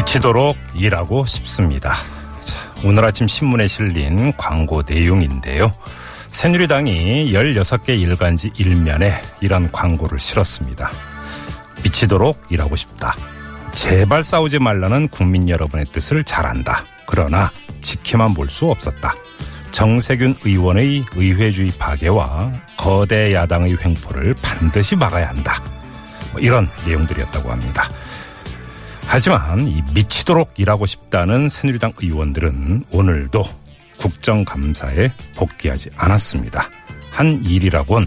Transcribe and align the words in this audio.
미치도록 0.00 0.56
일하고 0.74 1.26
싶습니다. 1.26 1.92
자, 2.40 2.72
오늘 2.82 3.04
아침 3.04 3.28
신문에 3.28 3.66
실린 3.66 4.32
광고 4.38 4.82
내용인데요. 4.82 5.70
새누리당이 6.28 7.32
16개 7.32 8.00
일간지 8.00 8.50
일면에 8.56 9.20
이런 9.42 9.70
광고를 9.70 10.18
실었습니다. 10.18 10.90
미치도록 11.82 12.46
일하고 12.48 12.76
싶다. 12.76 13.14
제발 13.72 14.24
싸우지 14.24 14.58
말라는 14.58 15.08
국민 15.08 15.50
여러분의 15.50 15.84
뜻을 15.92 16.24
잘 16.24 16.46
안다. 16.46 16.82
그러나 17.06 17.52
지켜만 17.82 18.32
볼 18.32 18.48
수 18.48 18.70
없었다. 18.70 19.14
정세균 19.70 20.34
의원의 20.42 21.04
의회주의 21.14 21.70
파괴와 21.78 22.50
거대 22.78 23.34
야당의 23.34 23.76
횡포를 23.84 24.34
반드시 24.40 24.96
막아야 24.96 25.28
한다. 25.28 25.62
뭐 26.32 26.40
이런 26.40 26.70
내용들이었다고 26.86 27.50
합니다. 27.52 27.84
하지만 29.12 29.66
이 29.66 29.82
미치도록 29.92 30.52
일하고 30.56 30.86
싶다는 30.86 31.48
새누리당 31.48 31.94
의원들은 32.00 32.84
오늘도 32.92 33.42
국정감사에 33.98 35.12
복귀하지 35.34 35.90
않았습니다. 35.96 36.70
한 37.10 37.42
일이라곤 37.44 38.06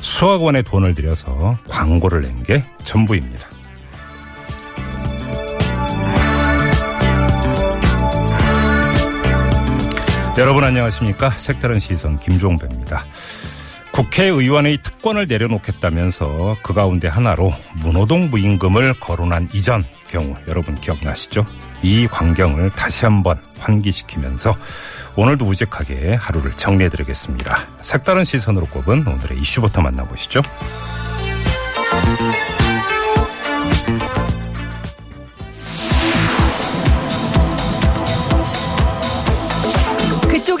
수억 0.00 0.42
원의 0.42 0.62
돈을 0.62 0.94
들여서 0.94 1.58
광고를 1.68 2.22
낸 2.22 2.42
게 2.44 2.64
전부입니다. 2.82 3.46
여러분 10.38 10.64
안녕하십니까? 10.64 11.28
색다른 11.30 11.78
시선 11.78 12.16
김종배입니다. 12.16 13.04
국회의원의 13.98 14.78
특권을 14.84 15.26
내려놓겠다면서 15.26 16.58
그 16.62 16.72
가운데 16.72 17.08
하나로 17.08 17.52
문호동 17.82 18.30
부임금을 18.30 18.94
거론한 19.00 19.48
이전 19.52 19.84
경우 20.08 20.36
여러분 20.46 20.76
기억나시죠? 20.76 21.44
이 21.82 22.06
광경을 22.06 22.70
다시 22.70 23.06
한번 23.06 23.40
환기시키면서 23.58 24.54
오늘도 25.16 25.46
우직하게 25.46 26.14
하루를 26.14 26.52
정리해드리겠습니다. 26.52 27.56
색다른 27.80 28.22
시선으로 28.22 28.66
꼽은 28.66 29.04
오늘의 29.04 29.40
이슈부터 29.40 29.82
만나보시죠. 29.82 30.42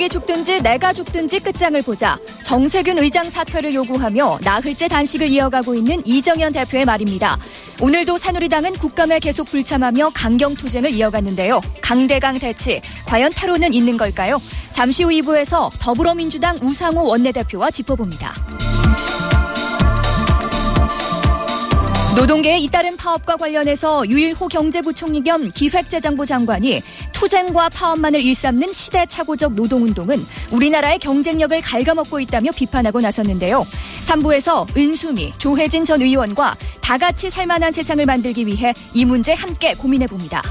죽든지 0.08 0.62
내가 0.62 0.92
죽든지 0.92 1.40
끝장을 1.40 1.80
보자. 1.82 2.18
정세균 2.44 2.98
의장 2.98 3.28
사퇴를 3.28 3.74
요구하며 3.74 4.38
나흘째 4.42 4.88
단식을 4.88 5.28
이어가고 5.28 5.74
있는 5.74 6.00
이정현 6.04 6.52
대표의 6.52 6.84
말입니다. 6.84 7.38
오늘도 7.80 8.18
새누리당은 8.18 8.74
국감에 8.74 9.18
계속 9.20 9.46
불참하며 9.46 10.10
강경 10.14 10.54
투쟁을 10.54 10.92
이어갔는데요. 10.92 11.60
강대강 11.80 12.38
대치, 12.38 12.80
과연 13.06 13.32
탈로는 13.32 13.72
있는 13.72 13.96
걸까요? 13.96 14.38
잠시 14.72 15.04
후 15.04 15.10
2부에서 15.10 15.70
더불어민주당 15.78 16.58
우상호 16.62 17.04
원내대표와 17.04 17.70
짚어봅니다. 17.70 18.34
노동계의 22.18 22.64
잇따른 22.64 22.96
파업과 22.96 23.36
관련해서 23.36 24.08
유일호 24.08 24.48
경제부총리 24.48 25.22
겸 25.22 25.48
기획재정부 25.54 26.26
장관이 26.26 26.82
투쟁과 27.12 27.68
파업만을 27.68 28.20
일삼는 28.20 28.72
시대착오적 28.72 29.52
노동운동은 29.54 30.26
우리나라의 30.50 30.98
경쟁력을 30.98 31.60
갉아먹고 31.60 32.18
있다며 32.18 32.50
비판하고 32.50 33.00
나섰는데요. 33.00 33.64
3부에서 34.02 34.76
은수미, 34.76 35.32
조혜진 35.38 35.84
전 35.84 36.02
의원과 36.02 36.56
다 36.80 36.98
같이 36.98 37.30
살만한 37.30 37.70
세상을 37.70 38.04
만들기 38.04 38.48
위해 38.48 38.74
이 38.94 39.04
문제 39.04 39.32
함께 39.32 39.74
고민해봅니다. 39.74 40.42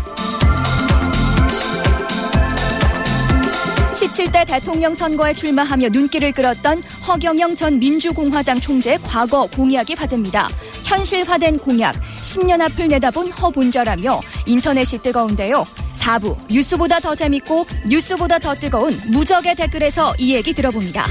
17대 3.97 4.45
대통령 4.45 4.93
선거에 4.93 5.33
출마하며 5.33 5.89
눈길을 5.89 6.31
끌었던 6.31 6.81
허경영 7.07 7.55
전 7.55 7.79
민주공화당 7.79 8.59
총재 8.59 8.95
과거 9.03 9.47
공약이 9.47 9.95
화제입니다. 9.95 10.49
현실화된 10.83 11.57
공약, 11.57 11.95
10년 12.21 12.61
앞을 12.61 12.89
내다본 12.89 13.31
허본좌라며 13.31 14.21
인터넷이 14.45 15.01
뜨거운데요. 15.01 15.65
4부, 15.93 16.37
뉴스보다 16.47 16.99
더 16.99 17.15
재밌고 17.15 17.65
뉴스보다 17.87 18.37
더 18.37 18.53
뜨거운 18.53 18.95
무적의 19.11 19.55
댓글에서 19.55 20.13
이 20.19 20.35
얘기 20.35 20.53
들어봅니다. 20.53 21.07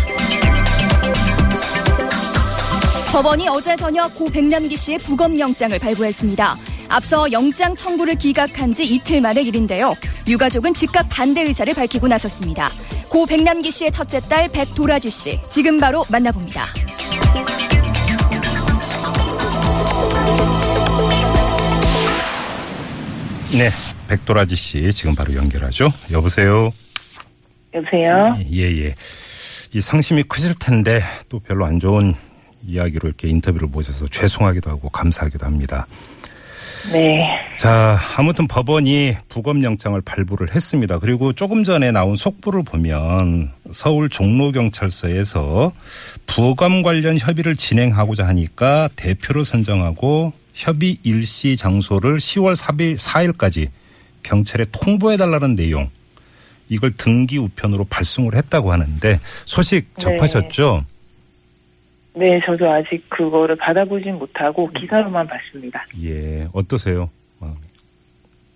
법원이 3.11 3.49
어제 3.49 3.75
저녁 3.75 4.15
고 4.15 4.27
백남기 4.27 4.77
씨의 4.77 4.99
부검영장을 4.99 5.77
발부했습니다. 5.77 6.57
앞서 6.89 7.31
영장 7.33 7.75
청구를 7.75 8.17
기각한 8.17 8.73
지 8.73 8.85
이틀 8.85 9.21
만의 9.21 9.47
일인데요. 9.47 9.95
유가족은 10.29 10.75
즉각 10.75 11.09
반대 11.09 11.43
의사를 11.43 11.73
밝히고 11.73 12.09
나섰습니다. 12.09 12.71
고 13.11 13.27
백남기 13.27 13.71
씨의 13.71 13.93
첫째 13.93 14.21
딸 14.21 14.49
백도라지 14.49 15.11
씨, 15.11 15.41
지금 15.49 15.79
바로 15.79 16.05
만나봅니다. 16.11 16.67
네, 23.57 23.71
백도라지 24.09 24.55
씨 24.57 24.93
지금 24.93 25.15
바로 25.15 25.35
연결하죠. 25.35 25.91
여보세요. 26.13 26.71
여보세요? 27.73 28.37
예, 28.53 28.85
예. 28.85 28.95
이 29.73 29.81
상심이 29.81 30.23
크실 30.25 30.55
텐데 30.59 31.01
또 31.29 31.39
별로 31.39 31.65
안 31.65 31.81
좋은 31.81 32.15
이야기로 32.67 33.09
이렇게 33.09 33.29
인터뷰를 33.29 33.69
모셔서 33.69 34.09
죄송하기도 34.09 34.71
하고 34.71 34.89
감사하기도 34.89 35.47
합니다. 35.47 35.87
네. 36.93 37.25
자, 37.57 37.99
아무튼 38.17 38.47
법원이 38.47 39.17
부검영장을 39.29 40.01
발부를 40.03 40.55
했습니다. 40.55 40.99
그리고 40.99 41.33
조금 41.33 41.65
전에 41.65 41.91
나온 41.91 42.17
속보를 42.17 42.63
보면 42.63 43.51
서울 43.73 44.09
종로경찰서에서 44.09 45.73
부검 46.27 46.83
관련 46.83 47.19
협의를 47.19 47.57
진행하고자 47.57 48.27
하니까 48.29 48.89
대표를 48.97 49.45
선정하고 49.45 50.33
협의 50.55 50.99
일시 51.03 51.57
장소를 51.57 52.17
10월 52.17 52.57
4일, 52.57 52.97
4일까지 52.99 53.69
경찰에 54.23 54.67
통보해달라는 54.73 55.57
내용 55.57 55.91
이걸 56.69 56.93
등기 56.97 57.39
우편으로 57.39 57.85
발송을 57.85 58.35
했다고 58.35 58.73
하는데 58.73 59.21
소식 59.45 59.87
네. 59.95 60.01
접하셨죠? 60.01 60.85
네, 60.87 60.96
저도 62.47 62.71
아직 62.71 63.09
그거를 63.11 63.57
받아보진 63.57 64.15
못하고 64.15 64.71
기사로만 64.71 65.27
봤습니다. 65.27 65.85
예, 66.03 66.47
어떠세요? 66.55 67.11
마음이? 67.39 67.57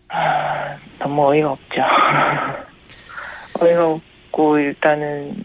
아, 0.09 0.76
너무 0.98 1.28
어이가 1.28 1.53
없죠. 1.53 1.81
어이가 3.60 3.91
없고, 3.91 4.59
일단은, 4.59 5.44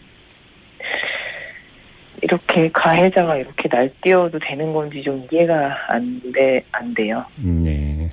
이렇게 2.21 2.69
가해자가 2.71 3.35
이렇게 3.35 3.67
날뛰어도 3.69 4.39
되는 4.39 4.71
건지 4.73 5.03
좀 5.03 5.27
이해가 5.29 5.75
안 5.89 6.21
돼, 6.31 6.63
안 6.71 6.93
돼요. 6.93 7.25
네. 7.37 8.09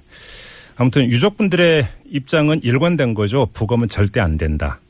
아무튼 0.77 1.05
유족분들의 1.05 1.85
입장은 2.07 2.63
일관된 2.65 3.15
거죠. 3.15 3.47
부검은 3.55 3.87
절대 3.87 4.21
안 4.21 4.37
된다. 4.37 4.81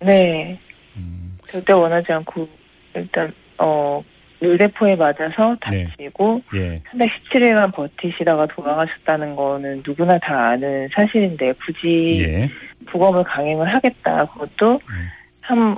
네. 0.00 0.58
음. 0.96 1.38
절대 1.46 1.72
원하지 1.72 2.12
않고, 2.12 2.48
일단, 2.96 3.32
어, 3.58 4.02
물대포에 4.44 4.96
맞아서 4.96 5.56
네. 5.70 5.86
다치고, 5.96 6.42
예. 6.56 6.82
317일간 6.92 7.74
버티시다가 7.74 8.46
돌아가셨다는 8.54 9.34
거는 9.36 9.82
누구나 9.86 10.18
다 10.18 10.50
아는 10.50 10.88
사실인데 10.94 11.52
굳이 11.64 12.20
예. 12.22 12.50
부검을 12.86 13.24
강행을 13.24 13.74
하겠다. 13.74 14.26
그것도 14.26 14.74
음. 14.74 15.08
한 15.40 15.76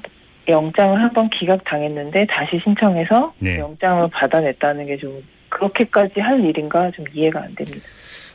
영장을 0.49 1.01
한 1.01 1.13
번 1.13 1.29
기각 1.31 1.63
당했는데 1.65 2.27
다시 2.27 2.61
신청해서 2.63 3.33
네. 3.41 3.59
영장을 3.59 4.09
받아냈다는 4.13 4.87
게 4.87 4.97
좀 4.99 5.23
그렇게까지 5.49 6.21
할 6.21 6.45
일인가 6.45 6.91
좀 6.91 7.05
이해가 7.15 7.41
안 7.41 7.55
됩니다. 7.55 7.81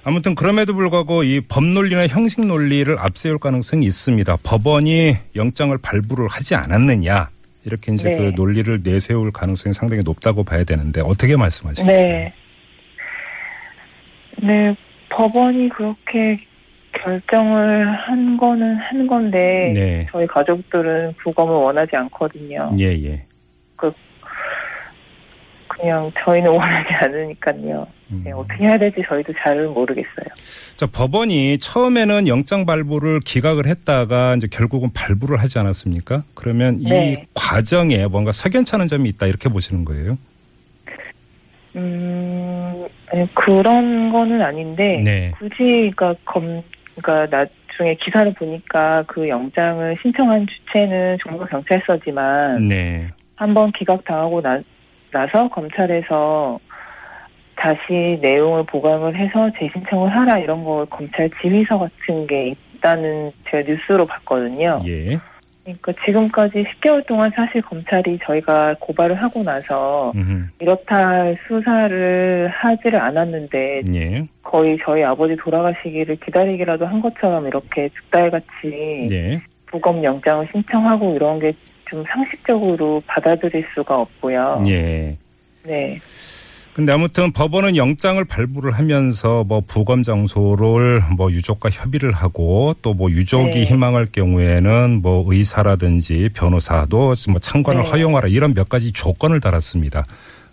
아무튼 0.04 0.34
그럼에도 0.34 0.74
불구하고 0.74 1.24
이 1.24 1.42
법 1.48 1.64
논리나 1.66 2.08
형식 2.08 2.44
논리를 2.46 2.94
앞세울 2.98 3.38
가능성이 3.38 3.86
있습니다. 3.86 4.38
법원이 4.44 5.12
영장을 5.36 5.78
발부를 5.78 6.28
하지 6.30 6.56
않았느냐. 6.56 7.30
이렇게 7.66 7.94
이제 7.94 8.10
네. 8.10 8.18
그 8.18 8.34
논리를 8.36 8.82
내세울 8.84 9.32
가능성이 9.32 9.74
상당히 9.74 10.04
높다고 10.04 10.44
봐야 10.44 10.64
되는데 10.64 11.02
어떻게 11.02 11.36
말씀하시나요? 11.36 11.96
네. 11.96 12.34
네, 14.44 14.76
법원이 15.10 15.70
그렇게 15.70 16.40
결정을 17.04 17.92
한 17.92 18.38
거는 18.38 18.76
한 18.76 19.08
건데 19.08 19.72
네. 19.74 20.08
저희 20.12 20.26
가족들은 20.28 21.14
부검을 21.24 21.54
원하지 21.54 21.96
않거든요. 21.96 22.76
예, 22.80 22.86
예. 23.04 23.26
그 23.76 23.92
냥 25.86 26.12
저희는 26.24 26.52
원하지 26.52 26.90
않으니까요. 27.02 27.88
음. 28.12 28.22
네, 28.26 28.32
어떻게 28.32 28.66
해야 28.66 28.78
될지 28.78 29.02
저희도 29.08 29.34
잘 29.44 29.66
모르겠어요. 29.68 30.26
자, 30.76 30.88
법원이 30.88 31.60
처음에는 31.60 32.28
영장 32.28 32.66
발부를 32.66 33.20
기각을 33.26 33.66
했다가 33.66 34.36
이제 34.36 34.48
결국은 34.52 34.90
발부를 34.94 35.40
하지 35.40 35.60
않았습니까? 35.60 36.24
그러면 36.34 36.80
이 36.82 36.90
네. 36.90 37.26
과정에 37.34 38.08
뭔가 38.08 38.32
석연찮은 38.32 38.88
점이 38.88 39.10
있다 39.10 39.28
이렇게 39.28 39.50
보시는 39.50 39.86
거예요? 39.86 40.18
음, 41.76 42.86
아니, 43.12 43.34
그런 43.34 44.12
거는 44.12 44.42
아닌데 44.42 45.02
네. 45.04 45.32
굳이 45.38 45.92
그러니까 45.96 46.14
검 46.26 46.62
그러니까 46.96 47.38
나중에 47.38 47.96
기사를 48.04 48.34
보니까 48.34 49.04
그 49.08 49.28
영장을 49.30 49.98
신청한 50.02 50.48
주체는 50.48 51.18
종로 51.22 51.46
경찰서지만 51.46 52.68
네. 52.68 53.08
한번 53.36 53.72
기각 53.72 54.04
당하고 54.04 54.42
나, 54.42 54.60
나서 55.12 55.48
검찰에서 55.50 56.60
다시 57.56 58.20
내용을 58.22 58.64
보강을 58.64 59.16
해서 59.16 59.50
재신청을 59.60 60.10
하라 60.10 60.40
이런 60.40 60.64
거 60.64 60.86
검찰 60.90 61.30
지휘서 61.42 61.78
같은 61.78 62.26
게 62.26 62.56
있다는 62.76 63.32
제가 63.50 63.70
뉴스로 63.70 64.06
봤거든요. 64.06 64.82
예. 64.88 65.18
그러니까 65.64 65.94
지금까지 66.04 66.64
10개월 66.64 67.06
동안 67.06 67.32
사실 67.36 67.62
검찰이 67.62 68.18
저희가 68.26 68.76
고발을 68.80 69.16
하고 69.16 69.44
나서 69.44 70.12
음흠. 70.16 70.46
이렇다 70.60 71.08
할 71.08 71.38
수사를 71.48 72.50
하지를 72.52 73.00
않았는데 73.00 73.82
예. 73.94 74.28
거의 74.42 74.78
저희 74.84 75.04
아버지 75.04 75.36
돌아가시기를 75.36 76.16
기다리기라도 76.16 76.88
한 76.88 77.00
것처럼 77.00 77.46
이렇게 77.46 77.90
죽달같이 77.90 79.08
예. 79.12 79.40
부검 79.68 80.04
영장을 80.04 80.48
신청하고 80.52 81.16
이런 81.16 81.40
게 81.40 81.54
좀 81.92 82.04
상식적으로 82.08 83.04
받아들일 83.06 83.66
수가 83.76 84.00
없고요. 84.00 84.58
예. 84.68 85.18
네. 85.64 86.00
근데 86.74 86.94
아무튼 86.94 87.34
법원은 87.34 87.76
영장을 87.76 88.24
발부를 88.24 88.72
하면서 88.72 89.44
뭐 89.44 89.62
부검 89.68 90.04
장소를 90.04 91.02
뭐 91.18 91.30
유족과 91.30 91.70
협의를 91.70 92.14
하고 92.14 92.74
또 92.82 92.94
뭐 92.94 93.12
유족이 93.12 93.52
네. 93.52 93.64
희망할 93.64 94.06
경우에는 94.06 95.02
뭐 95.02 95.26
의사라든지 95.28 96.30
변호사도 96.34 97.14
뭐 97.30 97.40
참관을 97.40 97.84
네. 97.84 97.90
허용하라 97.90 98.30
이런 98.30 98.54
몇 98.54 98.70
가지 98.70 98.94
조건을 98.94 99.42
달았습니다. 99.42 100.06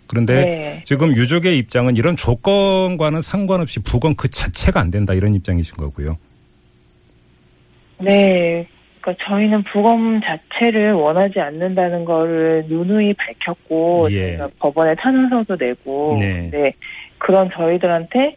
그런데 0.07 0.43
네. 0.43 0.83
지금 0.85 1.15
유족의 1.15 1.57
입장은 1.57 1.95
이런 1.95 2.17
조건과는 2.17 3.21
상관없이 3.21 3.79
부검 3.79 4.15
그 4.15 4.27
자체가 4.27 4.79
안 4.81 4.91
된다 4.91 5.13
이런 5.13 5.33
입장이신 5.35 5.77
거고요. 5.77 6.17
네. 8.01 8.67
그러니까 9.01 9.25
저희는 9.25 9.63
부검 9.63 10.21
자체를 10.21 10.93
원하지 10.93 11.39
않는다는 11.39 12.05
거를 12.05 12.63
누누이 12.67 13.13
밝혔고 13.13 14.07
예. 14.11 14.37
저희가 14.37 14.49
법원에 14.59 14.95
탄원서도 14.95 15.55
내고 15.57 16.17
네. 16.19 16.49
네. 16.51 16.73
그런 17.17 17.49
저희들한테 17.51 18.35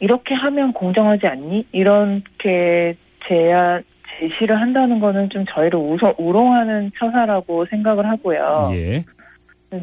이렇게 0.00 0.34
하면 0.34 0.72
공정하지 0.72 1.26
않니? 1.26 1.66
이렇게 1.72 2.94
제안 3.26 3.82
제시를 4.18 4.60
한다는 4.60 5.00
거는 5.00 5.30
좀 5.30 5.44
저희를 5.48 5.78
우롱하는 6.18 6.92
처사라고 6.98 7.66
생각을 7.66 8.06
하고요. 8.06 8.70
예. 8.74 9.04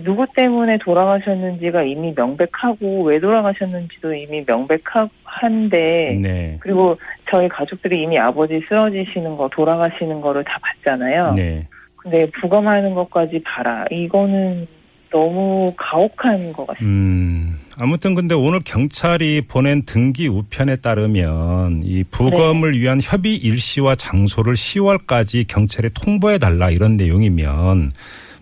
누구 0.04 0.26
때문에 0.36 0.78
돌아가셨는지가 0.80 1.84
이미 1.84 2.14
명백하고 2.16 3.04
왜 3.06 3.20
돌아가셨는지도 3.20 4.14
이미 4.14 4.44
명백한데 4.46 6.20
네. 6.22 6.58
그리고 6.60 6.98
저희 7.30 7.48
가족들이 7.50 8.04
이미 8.04 8.20
아버지 8.20 8.62
쓰러지시는 8.68 9.38
거 9.38 9.50
돌아가시는 9.50 10.22
거를 10.22 10.44
다 10.44 10.58
봤잖아요. 10.62 11.34
네. 11.36 11.68
근데 11.98 12.26
부검하는 12.42 12.94
것까지 12.96 13.42
봐라. 13.44 13.86
이거는 13.92 14.68
너무 15.12 15.74
가혹한 15.78 16.54
것 16.54 16.66
같습니다. 16.68 16.86
음, 16.86 17.60
아무튼 17.80 18.16
근데 18.16 18.34
오늘 18.34 18.62
경찰이 18.62 19.42
보낸 19.48 19.84
등기 19.86 20.28
우편에 20.28 20.78
따르면 20.78 21.82
이 21.84 22.04
부검을 22.10 22.80
위한 22.80 23.00
협의 23.02 23.36
일시와 23.36 23.96
장소를 23.96 24.54
10월까지 24.54 25.48
경찰에 25.48 25.90
통보해 25.94 26.38
달라 26.38 26.70
이런 26.70 26.96
내용이면 26.98 27.92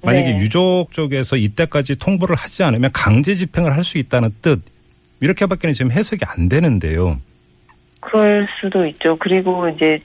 만약에 0.04 0.34
네. 0.34 0.38
유족 0.38 0.92
쪽에서 0.92 1.36
이때까지 1.36 2.00
통보를 2.00 2.36
하지 2.36 2.64
않으면 2.64 2.92
강제 2.94 3.34
집행을 3.34 3.74
할 3.76 3.84
수 3.84 3.98
있다는 3.98 4.30
뜻 4.42 4.62
이렇게밖에는 5.22 5.74
지금 5.74 5.92
해석이 5.92 6.24
안 6.28 6.48
되는데요. 6.48 7.20
그럴 8.02 8.48
수도 8.60 8.86
있죠. 8.86 9.18
그리고 9.18 9.68
이제 9.70 10.00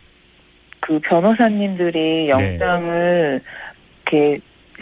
그 0.80 0.98
변호사님들이 1.00 2.26
네. 2.26 2.28
영장을 2.28 3.40
이렇게 4.10 4.40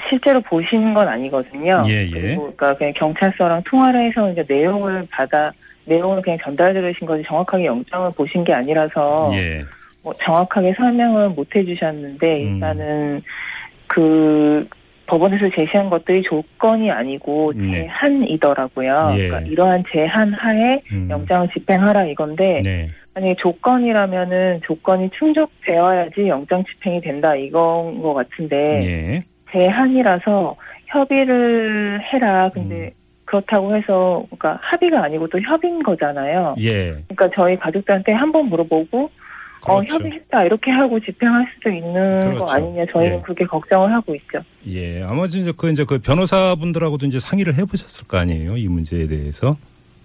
실제로 0.08 0.40
보신 0.40 0.94
건 0.94 1.08
아니거든요. 1.08 1.84
예, 1.86 2.06
예. 2.06 2.10
그리고 2.10 2.42
그러니까 2.42 2.74
그냥 2.74 2.92
경찰서랑 2.96 3.62
통화를 3.64 4.08
해서 4.08 4.30
이제 4.30 4.44
내용을 4.48 5.06
받아 5.10 5.52
내용을 5.84 6.22
그냥 6.22 6.38
전달 6.42 6.72
들으신 6.72 7.06
거지 7.06 7.22
정확하게 7.26 7.66
영장을 7.66 8.10
보신 8.16 8.44
게 8.44 8.52
아니라서 8.54 9.30
예. 9.34 9.64
뭐 10.02 10.12
정확하게 10.14 10.74
설명을 10.76 11.30
못 11.30 11.54
해주셨는데 11.54 12.42
음. 12.42 12.54
일단은 12.54 13.22
그 13.88 14.66
법원에서 15.12 15.50
제시한 15.54 15.90
것들이 15.90 16.22
조건이 16.22 16.90
아니고 16.90 17.52
네. 17.54 17.70
제한이더라고요. 17.70 19.10
예. 19.18 19.28
그러니까 19.28 19.50
이러한 19.50 19.84
제한 19.92 20.32
하에 20.32 20.80
음. 20.90 21.08
영장을 21.10 21.48
집행하라 21.52 22.06
이건데 22.06 22.60
네. 22.64 22.88
만약에 23.14 23.36
조건이라면은 23.38 24.62
조건이 24.64 25.10
충족되어야지 25.18 26.28
영장 26.28 26.64
집행이 26.64 27.02
된다 27.02 27.36
이건 27.36 28.00
것 28.00 28.14
같은데 28.14 28.56
예. 28.82 29.24
제한이라서 29.52 30.56
협의를 30.86 32.00
해라. 32.10 32.50
근데 32.54 32.74
음. 32.74 32.90
그렇다고 33.26 33.76
해서 33.76 34.24
그러니까 34.30 34.58
합의가 34.62 35.04
아니고 35.04 35.28
또 35.28 35.38
협의인 35.40 35.82
거잖아요. 35.82 36.54
예. 36.58 36.92
그러니까 37.08 37.28
저희 37.38 37.58
가족들한테 37.58 38.12
한 38.12 38.32
번 38.32 38.46
물어보고 38.46 39.04
어 39.04 39.10
그렇죠. 39.64 39.94
협의했다 39.94 40.44
이렇게 40.44 40.70
하고 40.70 40.98
집행할 41.00 41.46
수도 41.54 41.70
있는 41.70 42.20
그렇죠. 42.20 42.44
거 42.44 42.52
아니냐 42.52 42.84
저희는 42.92 43.18
예. 43.18 43.22
그렇게 43.22 43.44
걱정을 43.44 43.92
하고 43.92 44.14
있죠. 44.16 44.40
예. 44.68 45.02
아마 45.02 45.24
이제 45.26 45.52
그 45.56 45.70
이제 45.70 45.84
그 45.84 45.98
변호사분들하고도 46.00 47.06
이제 47.06 47.18
상의를 47.18 47.54
해 47.54 47.64
보셨을 47.64 48.08
거 48.08 48.18
아니에요. 48.18 48.56
이 48.56 48.68
문제에 48.68 49.06
대해서. 49.06 49.56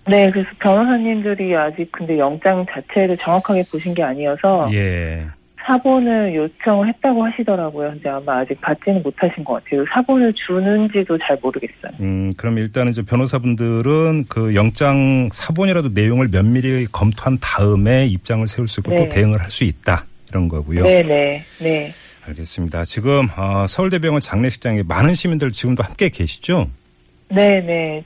네, 0.07 0.29
그래서 0.31 0.49
변호사님들이 0.59 1.55
아직 1.57 1.91
근데 1.91 2.17
영장 2.17 2.65
자체를 2.69 3.17
정확하게 3.17 3.63
보신 3.69 3.93
게 3.93 4.03
아니어서 4.03 4.69
예. 4.73 5.25
사본을 5.67 6.33
요청을 6.33 6.87
했다고 6.87 7.25
하시더라고요. 7.25 7.89
근데 7.91 8.09
아마 8.09 8.39
아직 8.39 8.59
받지는 8.61 9.03
못하신 9.03 9.43
것 9.43 9.61
같아요. 9.63 9.83
사본을 9.93 10.33
주는지도 10.33 11.17
잘 11.19 11.37
모르겠어요. 11.41 11.91
음, 11.99 12.31
그럼 12.37 12.57
일단은 12.57 12.91
이제 12.91 13.01
변호사분들은 13.01 14.25
그 14.29 14.55
영장 14.55 15.29
사본이라도 15.31 15.89
내용을 15.89 16.29
면밀히 16.29 16.85
검토한 16.91 17.37
다음에 17.41 18.05
입장을 18.07 18.47
세울 18.47 18.67
수 18.69 18.79
있고 18.79 18.91
또 18.95 19.03
네. 19.03 19.09
대응을 19.09 19.41
할 19.41 19.51
수 19.51 19.63
있다. 19.63 20.05
이런 20.29 20.49
거고요. 20.49 20.83
네, 20.83 21.01
네, 21.03 21.41
네. 21.61 21.89
알겠습니다. 22.27 22.83
지금 22.83 23.27
어, 23.37 23.65
서울대병원 23.67 24.19
장례식장에 24.21 24.83
많은 24.83 25.13
시민들 25.13 25.51
지금도 25.53 25.83
함께 25.83 26.09
계시죠? 26.09 26.69
네, 27.29 27.61
네. 27.61 28.03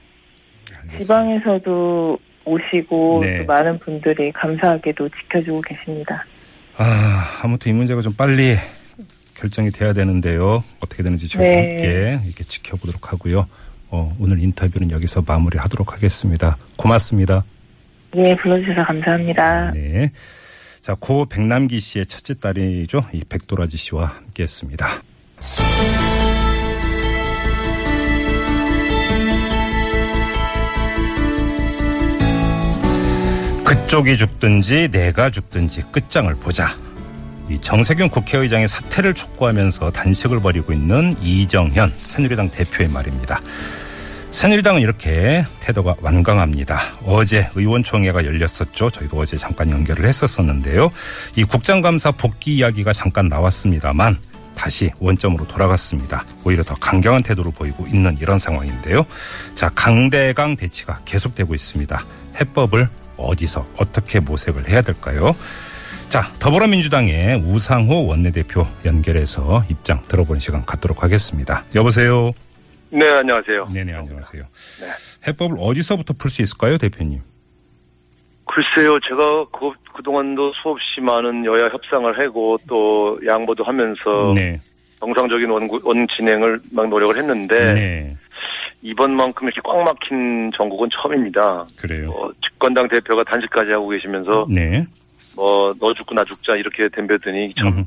알겠습니다. 0.72 1.00
지방에서도 1.00 2.18
오시고 2.46 3.20
네. 3.24 3.39
또 3.39 3.46
많은 3.46 3.80
분들이 3.80 4.32
감사하게도 4.32 5.10
지켜주고 5.10 5.62
계십니다. 5.62 6.24
아, 6.78 7.40
아무튼 7.44 7.72
이 7.72 7.75
문제가 7.75 8.01
좀 8.01 8.13
빨리 8.13 8.56
결정이 9.36 9.72
돼야 9.72 9.94
되는데요. 9.94 10.63
어떻게 10.80 11.04
되는지 11.04 11.28
저희가 11.28 11.62
네. 11.62 11.68
함께 11.68 12.20
이렇게 12.25 12.44
지켜보도록 12.44 13.12
하고요. 13.12 13.48
어, 13.90 14.16
오늘 14.20 14.40
인터뷰는 14.40 14.92
여기서 14.92 15.24
마무리하도록 15.28 15.94
하겠습니다. 15.94 16.58
고맙습니다. 16.78 17.44
예, 18.16 18.36
불러주셔서 18.36 18.86
감사합니다. 18.86 19.72
네. 19.72 20.12
자, 20.82 20.96
고 21.00 21.25
백남기 21.25 21.80
씨의 21.80 22.08
첫째 22.08 22.34
딸이죠. 22.34 23.06
이 23.13 23.24
백도라지 23.28 23.78
씨와 23.78 24.06
함께 24.06 24.44
했습니다. 24.44 24.88
그쪽이 33.72 34.18
죽든지 34.18 34.90
내가 34.92 35.30
죽든지 35.30 35.84
끝장을 35.94 36.36
보자. 36.36 36.68
이 37.50 37.58
정세균 37.62 38.10
국회의장의 38.10 38.68
사퇴를 38.68 39.13
촉구하면서 39.13 39.92
단식을 39.92 40.42
벌이고 40.42 40.74
있는 40.74 41.16
이정현 41.22 41.94
새누리당 42.01 42.51
대표의 42.51 42.90
말입니다. 42.90 43.40
새누리당은 44.32 44.82
이렇게 44.82 45.46
태도가 45.62 45.96
완강합니다. 46.01 46.82
어제 47.06 47.50
의원총회가 47.56 48.25
열렸었죠. 48.25 48.90
저희도 48.90 49.18
어제 49.18 49.38
잠깐 49.38 49.72
연결을 49.72 50.06
했었었는데요. 50.06 50.92
이 51.38 51.46
국장감사 51.46 52.12
복귀 52.12 52.58
이야기가 52.58 52.92
잠깐 52.92 53.30
나왔습니다만 53.30 54.18
다시 54.54 54.92
원점으로 55.00 55.48
돌아갔습니다. 55.48 56.25
오히려 56.44 56.63
더 56.63 56.75
강경한 56.75 57.24
태도를 57.24 57.54
보이고 57.54 57.88
있는 57.88 58.18
이런 58.20 58.38
상황인데요. 58.38 59.06
자, 59.56 59.70
강대강 59.70 60.58
대치가 60.58 61.00
계속되고 61.06 61.56
있습니다. 61.56 62.06
해법을 62.42 62.90
어디서 63.22 63.66
어떻게 63.78 64.20
모색을 64.20 64.70
해야 64.70 64.82
될까요? 64.82 65.36
자, 66.10 66.24
더불어민주당의 66.40 67.42
우상호 67.46 68.06
원내대표 68.06 68.68
연결해서 68.86 69.63
입장 69.70 70.01
들어보는 70.01 70.40
시간 70.40 70.66
갖도록 70.66 71.04
하겠습니다. 71.04 71.63
여보세요. 71.74 72.32
네, 72.90 73.08
안녕하세요. 73.10 73.70
네네, 73.74 73.94
안녕하세요. 73.94 74.44
네. 74.82 74.88
해법을 75.28 75.56
어디서부터 75.60 76.13
풀 76.18 76.30
수 76.30 76.42
있을까요, 76.42 76.78
대표님? 76.78 77.22
글쎄요, 78.46 79.00
제가 79.08 79.46
그, 79.58 79.72
그동안도 79.94 80.51
수없이 80.62 81.00
많은 81.00 81.46
여야 81.46 81.68
협상을 81.70 82.20
하고 82.20 82.58
또 82.68 83.18
양보도 83.25 83.63
하면서 83.63 84.34
네. 84.36 84.60
정상적인 85.00 85.50
원, 85.50 85.70
원 85.84 86.08
진행을 86.10 86.60
막 86.72 86.90
노력을 86.90 87.16
했는데 87.16 87.74
네. 87.74 88.18
이번만큼 88.84 89.48
이렇게 89.48 89.62
꽉 89.64 89.78
막힌 89.84 90.52
전국은 90.58 90.90
처음입니다. 90.92 91.66
그래요. 91.78 92.10
어, 92.12 92.32
집권당 92.44 92.88
대표가 92.88 93.24
단식까지 93.24 93.72
하고 93.72 93.90
계시면서 93.90 94.48
네. 94.50 94.86
뭐 95.36 95.74
너 95.80 95.94
죽고 95.94 96.14
나 96.16 96.24
죽자 96.26 96.56
이렇게 96.56 96.90
덤벼드니 96.90 97.54
참. 97.60 97.68
여- 97.80 97.86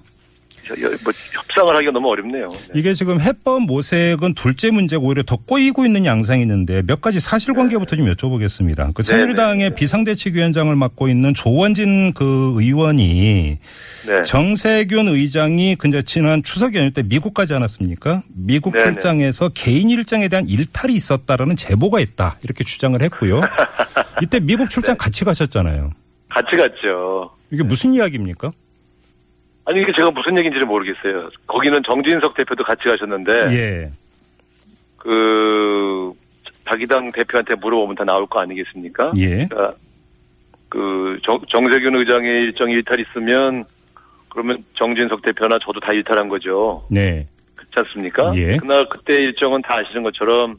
뭐 1.02 1.12
협상을 1.32 1.74
하기가 1.74 1.92
너무 1.92 2.08
어렵네요. 2.10 2.46
네. 2.48 2.72
이게 2.74 2.92
지금 2.94 3.20
해법 3.20 3.62
모색은 3.62 4.34
둘째 4.34 4.70
문제고 4.70 5.06
오히려 5.06 5.22
더 5.22 5.36
꼬이고 5.36 5.84
있는 5.84 6.04
양상이 6.04 6.42
있는데 6.42 6.82
몇 6.82 7.00
가지 7.00 7.20
사실관계부터 7.20 7.96
좀 7.96 8.06
여쭤보겠습니다. 8.06 8.94
그 8.94 9.02
네, 9.02 9.12
새누리당의 9.12 9.70
네. 9.70 9.74
비상대책위원장을 9.74 10.74
맡고 10.74 11.08
있는 11.08 11.34
조원진 11.34 12.12
그 12.12 12.54
의원이 12.56 13.58
네. 14.06 14.22
정세균 14.24 15.08
의장이 15.08 15.76
근데 15.76 16.02
지난 16.02 16.42
추석 16.42 16.74
연휴 16.74 16.90
때 16.90 17.02
미국 17.02 17.34
가지 17.34 17.54
않았습니까? 17.54 18.22
미국. 18.28 18.74
출장에서 18.78 19.50
개인 19.50 19.88
일정에 19.88 20.28
대한 20.28 20.46
일탈이 20.48 20.94
있었다라는 20.94 21.56
제보가 21.56 22.00
있다 22.00 22.38
이렇게 22.42 22.64
주장을 22.64 23.00
했고요. 23.00 23.40
이때 24.22 24.40
미국 24.40 24.70
출장 24.70 24.96
같이 24.96 25.24
가셨잖아요. 25.24 25.90
같이 26.28 26.56
갔죠. 26.56 27.30
이게 27.50 27.62
무슨 27.62 27.94
이야기입니까? 27.94 28.50
아니 29.66 29.80
이게 29.80 29.92
제가 29.96 30.10
무슨 30.10 30.36
얘기인지를 30.38 30.66
모르겠어요. 30.66 31.30
거기는 31.46 31.80
정진석 31.86 32.34
대표도 32.34 32.64
같이 32.64 32.84
가셨는데 32.84 33.32
예. 33.56 33.92
그 34.98 36.12
자기 36.68 36.86
당 36.86 37.10
대표한테 37.12 37.54
물어보면 37.56 37.96
다 37.96 38.04
나올 38.04 38.26
거 38.26 38.40
아니겠습니까? 38.40 39.12
예. 39.16 39.46
그러니까 39.46 39.74
그 40.68 41.18
정, 41.24 41.40
정세균 41.48 41.94
의장의 41.96 42.42
일정 42.42 42.70
일탈 42.70 43.00
있으면 43.00 43.64
그러면 44.28 44.64
정진석 44.74 45.22
대표나 45.22 45.58
저도 45.64 45.80
다 45.80 45.88
일탈한 45.92 46.28
거죠. 46.28 46.86
네. 46.90 47.26
그렇지 47.54 47.72
않습니까? 47.76 48.32
예. 48.36 48.56
그날 48.56 48.86
그때 48.88 49.22
일정은 49.22 49.62
다 49.62 49.76
아시는 49.76 50.02
것처럼 50.02 50.58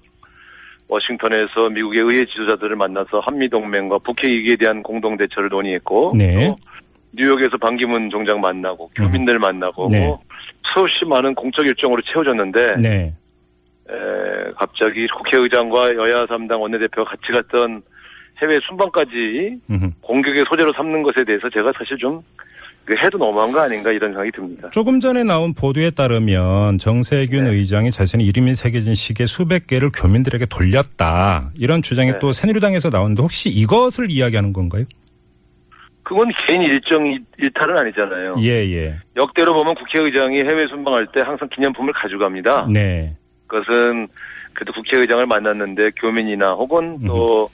워싱턴에서 0.87 1.69
미국의 1.69 2.01
의회 2.01 2.25
지도자들을 2.25 2.75
만나서 2.75 3.19
한미 3.25 3.49
동맹과 3.49 3.99
북핵 3.99 4.35
위기에 4.35 4.55
대한 4.55 4.81
공동 4.83 5.17
대처를 5.17 5.49
논의했고 5.49 6.13
네. 6.15 6.47
또 6.47 6.55
뉴욕에서 7.15 7.57
반기문 7.57 8.09
총장 8.09 8.39
만나고 8.41 8.89
교민들 8.95 9.39
만나고 9.39 9.87
네. 9.91 10.05
뭐 10.05 10.19
수없이 10.73 11.05
많은 11.05 11.33
공적 11.35 11.65
일정으로 11.65 12.01
채워졌는데 12.01 12.75
네. 12.81 13.13
에, 13.89 14.51
갑자기 14.57 15.07
국회의장과 15.07 15.95
여야 15.95 16.25
3당 16.25 16.59
원내대표가 16.59 17.11
같이 17.11 17.31
갔던 17.31 17.81
해외 18.41 18.57
순방까지 18.67 19.59
음흠. 19.69 19.91
공격의 20.01 20.43
소재로 20.49 20.73
삼는 20.75 21.03
것에 21.03 21.23
대해서 21.23 21.49
제가 21.49 21.71
사실 21.77 21.97
좀 21.97 22.21
이거 22.87 22.99
해도 23.03 23.17
너무한 23.17 23.51
거 23.51 23.61
아닌가 23.61 23.91
이런 23.91 24.11
생각이 24.11 24.31
듭니다. 24.31 24.69
조금 24.71 24.99
전에 24.99 25.23
나온 25.23 25.53
보도에 25.53 25.89
따르면 25.89 26.77
정세균 26.77 27.45
네. 27.45 27.51
의장이 27.51 27.91
자신의 27.91 28.25
이름이 28.27 28.53
새겨진 28.53 28.93
시계 28.93 29.25
수백 29.25 29.67
개를 29.67 29.89
교민들에게 29.91 30.45
돌렸다. 30.45 31.51
이런 31.55 31.81
주장이 31.81 32.11
네. 32.11 32.19
또 32.19 32.31
새누리당에서 32.31 32.89
나오는데 32.89 33.23
혹시 33.23 33.49
이것을 33.49 34.11
이야기하는 34.11 34.53
건가요? 34.53 34.85
그건 36.05 36.29
개인 36.47 36.61
일정 36.61 37.05
일- 37.07 37.25
일탈은 37.39 37.77
아니잖아요. 37.79 38.35
예, 38.39 38.49
예. 38.71 38.95
역대로 39.17 39.53
보면 39.55 39.73
국회의장이 39.75 40.37
해외 40.37 40.67
순방할 40.67 41.07
때 41.11 41.21
항상 41.21 41.49
기념품을 41.49 41.91
가져갑니다. 41.93 42.67
네. 42.71 43.15
그것은 43.47 44.07
그래도 44.53 44.71
국회의장을 44.73 45.25
만났는데 45.25 45.89
교민이나 45.99 46.51
혹은 46.53 46.99
또 47.07 47.49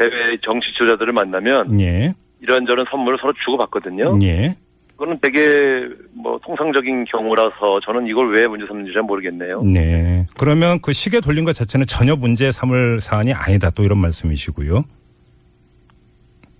해외 0.00 0.38
정치 0.42 0.72
지도자들을 0.74 1.12
만나면 1.12 1.80
예. 1.80 2.12
이런저런 2.40 2.86
선물을 2.88 3.18
서로 3.20 3.32
주고받거든요. 3.44 4.18
예. 4.22 4.54
그거는 4.92 5.18
되게 5.20 5.88
뭐 6.14 6.38
통상적인 6.44 7.04
경우라서 7.06 7.80
저는 7.84 8.06
이걸 8.06 8.32
왜 8.32 8.46
문제 8.46 8.64
삼는지 8.66 8.92
잘 8.92 9.02
모르겠네요. 9.02 9.62
네. 9.62 10.24
그러면 10.38 10.78
그 10.80 10.92
시계 10.92 11.20
돌린 11.20 11.44
것 11.44 11.52
자체는 11.52 11.86
전혀 11.86 12.14
문제 12.14 12.50
삼을 12.52 13.00
사안이 13.00 13.32
아니다. 13.32 13.70
또 13.70 13.82
이런 13.82 13.98
말씀이시고요. 13.98 14.84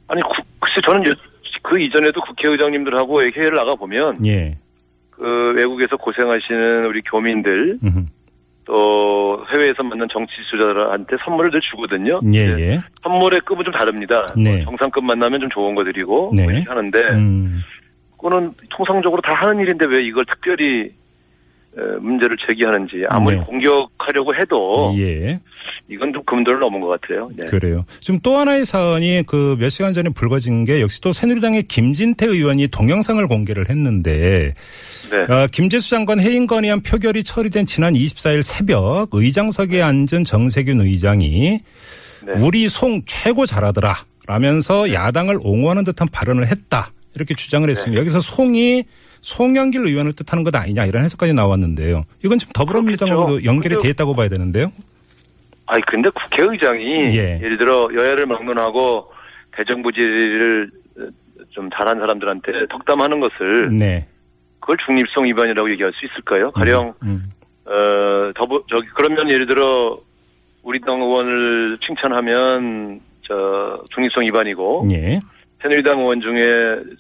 아니 0.09 0.21
구- 0.23 0.48
글쎄 0.79 0.81
저는 0.85 1.07
요- 1.11 1.15
그 1.63 1.79
이전에도 1.81 2.21
국회의장님들하고 2.21 3.21
회의를 3.23 3.57
나가 3.57 3.75
보면 3.75 4.15
예. 4.25 4.57
그 5.11 5.53
외국에서 5.57 5.97
고생하시는 5.97 6.87
우리 6.87 7.03
교민들 7.03 7.79
음흠. 7.83 8.05
또 8.65 9.45
해외에서 9.53 9.83
만난 9.83 10.07
정치 10.13 10.33
지도자들한테 10.51 11.17
선물을 11.25 11.51
늘 11.51 11.61
주거든요. 11.61 12.19
예, 12.35 12.39
예. 12.61 12.81
선물의 13.03 13.41
급은 13.47 13.65
좀 13.65 13.73
다릅니다. 13.73 14.27
네. 14.37 14.57
뭐 14.57 14.65
정상급 14.67 15.05
만나면 15.05 15.41
좀 15.41 15.49
좋은 15.51 15.75
거 15.75 15.85
드리고 15.85 16.31
네. 16.37 16.45
뭐 16.45 16.53
하는데 16.67 17.01
음. 17.15 17.61
그거는 18.17 18.53
통상적으로 18.71 19.21
다 19.23 19.33
하는 19.35 19.61
일인데 19.61 19.87
왜 19.87 20.03
이걸 20.05 20.25
특별히 20.27 20.91
에, 21.77 21.81
문제를 22.01 22.37
제기하는지 22.47 23.05
아무리 23.09 23.37
네. 23.37 23.43
공격하려고 23.45 24.35
해도 24.35 24.93
예. 24.99 25.39
이건 25.91 26.13
좀 26.13 26.23
금도를 26.25 26.61
넘은 26.61 26.81
것 26.81 26.89
같아요. 27.01 27.31
네. 27.35 27.47
그래요. 27.47 27.85
지금 28.01 28.21
또 28.23 28.37
하나의 28.37 28.67
사안이 28.67 29.25
그 29.27 29.57
몇 29.59 29.71
시간 29.71 29.93
전에 29.95 30.11
불거진 30.11 30.65
게 30.65 30.81
역시 30.81 31.01
또 31.01 31.13
새누리당의 31.13 31.65
김진태 31.65 32.27
의원이 32.27 32.69
동영상을 32.69 33.27
공개를 33.27 33.71
했는데 33.71 34.55
네. 35.11 35.35
어, 35.35 35.47
김재수 35.51 35.91
장관 35.91 36.21
해임 36.21 36.47
건의안 36.47 36.81
표결이 36.83 37.25
처리된 37.25 37.67
지난 37.67 37.95
24일 37.95 38.43
새벽 38.43 39.09
의장석에 39.13 39.81
앉은 39.83 40.25
정세균 40.25 40.81
의장이 40.81 41.61
네. 42.27 42.33
우리 42.45 42.69
송 42.69 43.03
최고 43.07 43.47
잘하더라 43.47 43.97
라면서 44.27 44.93
야당을 44.93 45.39
옹호하는 45.43 45.85
듯한 45.85 46.09
발언을 46.09 46.47
했다 46.49 46.93
이렇게 47.15 47.35
주장을 47.35 47.67
네. 47.67 47.71
했습니다. 47.71 47.99
여기서 48.01 48.21
송이 48.21 48.85
송영길 49.23 49.85
의원을 49.87 50.13
뜻하는 50.13 50.45
것 50.45 50.55
아니냐 50.55 50.85
이런 50.85 51.05
해석까지 51.05 51.33
나왔는데요. 51.33 52.05
이건 52.25 52.39
지금 52.39 52.53
그렇겠죠. 53.33 53.47
연결이 53.51 53.79
돼 53.79 53.89
있다고 53.89 54.15
봐야 54.15 54.29
되는데요. 54.29 54.71
아니 55.69 55.83
근데 55.83 56.09
국회의장이 56.11 57.17
예. 57.17 57.39
예. 57.43 57.49
를 57.49 57.59
들어 57.59 57.89
여야를 57.95 58.27
막론하고 58.27 59.13
대정부질을 59.53 60.71
어, 60.99 61.03
좀 61.51 61.69
잘한 61.71 61.99
사람들한테 61.99 62.53
덕담하는 62.71 63.21
것을 63.21 63.69
네. 63.79 64.07
그걸 64.61 64.77
중립성 64.85 65.27
위반이라고 65.27 65.71
얘기할 65.71 65.93
수 65.93 66.07
있을까요? 66.07 66.51
가령 66.53 66.95
음. 67.03 67.31
어 67.67 68.33
더불 68.35 68.63
저기 68.71 68.89
그러면 68.95 69.31
예를 69.31 69.47
들어 69.47 69.99
우리 70.63 70.81
당 70.81 71.01
의원을 71.03 71.79
칭찬하면 71.87 73.01
저 73.27 73.83
중립성 73.95 74.25
위반이고 74.25 74.83
예. 74.93 75.21
새누리당 75.63 75.99
의원 75.99 76.21
중에 76.21 76.47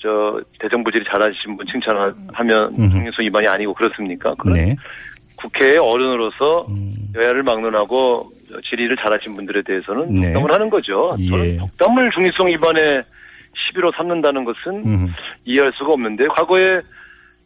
저 0.03 0.41
대정부질이 0.61 1.05
잘하신 1.11 1.57
분 1.57 1.67
칭찬하면 1.67 2.75
음흠. 2.79 2.91
중립성 2.91 3.25
위반이 3.25 3.49
아니고 3.49 3.73
그렇습니까? 3.73 4.35
그건 4.35 4.55
네. 4.55 4.77
국회의 5.37 5.79
어른으로서 5.79 6.67
음. 6.69 6.93
여야를 7.15 7.45
막론하고 7.45 8.31
질의를 8.62 8.97
잘하신 8.97 9.35
분들에 9.35 9.62
대해서는 9.62 10.19
네. 10.19 10.33
덕담을 10.33 10.52
하는 10.52 10.71
거죠. 10.71 11.14
예. 11.19 11.28
저는 11.28 11.57
덕담을 11.59 12.09
중립성 12.14 12.49
위반의 12.49 13.05
시비로 13.67 13.93
삼는다는 13.97 14.45
것은 14.45 14.87
음. 14.87 15.07
이해할 15.45 15.73
수가 15.76 15.93
없는데 15.93 16.25
과거에 16.35 16.81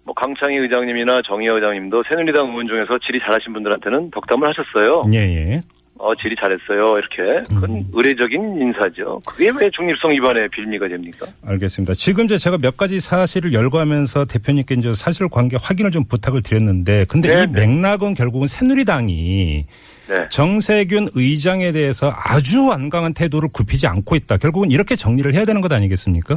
뭐 0.04 0.14
강창희 0.14 0.56
의장님이나 0.56 1.22
정의호 1.26 1.54
의장님도 1.56 2.02
새누리당 2.08 2.48
의원 2.50 2.66
중에서 2.66 2.98
질의 2.98 3.20
잘하신 3.24 3.52
분들한테는 3.52 4.10
덕담을 4.10 4.48
하셨어요. 4.48 5.02
예, 5.12 5.18
예. 5.18 5.60
어 6.02 6.16
질의 6.16 6.36
잘했어요. 6.42 6.96
이렇게 6.98 7.44
그건 7.48 7.70
음. 7.70 7.84
의례적인 7.92 8.60
인사죠. 8.60 9.20
그게 9.24 9.52
왜 9.56 9.70
중립성 9.70 10.10
위반의 10.10 10.48
빌미가 10.48 10.88
됩니까? 10.88 11.26
알겠습니다. 11.46 11.94
지금 11.94 12.24
이제 12.24 12.38
제가 12.38 12.58
몇 12.58 12.76
가지 12.76 12.98
사실을 12.98 13.52
열거하면서 13.52 14.24
대표님께 14.24 14.74
이제 14.74 14.92
사실 14.94 15.28
관계 15.28 15.56
확인을 15.62 15.92
좀 15.92 16.04
부탁을 16.04 16.42
드렸는데, 16.42 17.04
근데 17.08 17.28
네, 17.28 17.42
이 17.44 17.46
네. 17.46 17.66
맥락은 17.66 18.14
결국은 18.14 18.48
새누리당이 18.48 19.64
네. 20.08 20.28
정세균 20.28 21.06
의장에 21.14 21.70
대해서 21.70 22.10
아주 22.12 22.66
완강한 22.66 23.14
태도를 23.14 23.50
굽히지 23.52 23.86
않고 23.86 24.16
있다. 24.16 24.38
결국은 24.38 24.72
이렇게 24.72 24.96
정리를 24.96 25.32
해야 25.34 25.44
되는 25.44 25.60
것 25.60 25.72
아니겠습니까? 25.72 26.36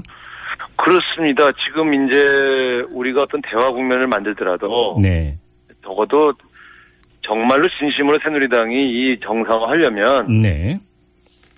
그렇습니다. 0.75 1.51
지금 1.65 1.91
이제 1.91 2.22
우리가 2.91 3.24
어떤 3.24 3.41
대화 3.41 3.72
국면을 3.72 4.05
만들더라도 4.05 5.00
네. 5.01 5.39
적어도 5.84 6.34
정말로 7.25 7.67
진심으로 7.79 8.20
새누리당이 8.24 8.75
이 8.75 9.20
정상화하려면 9.22 10.41
네. 10.41 10.79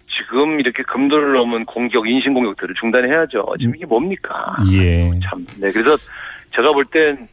지금 0.10 0.60
이렇게 0.60 0.82
금도를 0.84 1.34
넘은 1.34 1.66
공격, 1.66 2.08
인신 2.08 2.34
공격들을 2.34 2.74
중단해야죠. 2.80 3.46
지금 3.60 3.76
이게 3.76 3.86
뭡니까? 3.86 4.56
예. 4.74 5.10
참. 5.30 5.46
네. 5.60 5.72
그래서 5.72 5.96
제가 6.56 6.72
볼 6.72 6.84
땐 6.92 7.28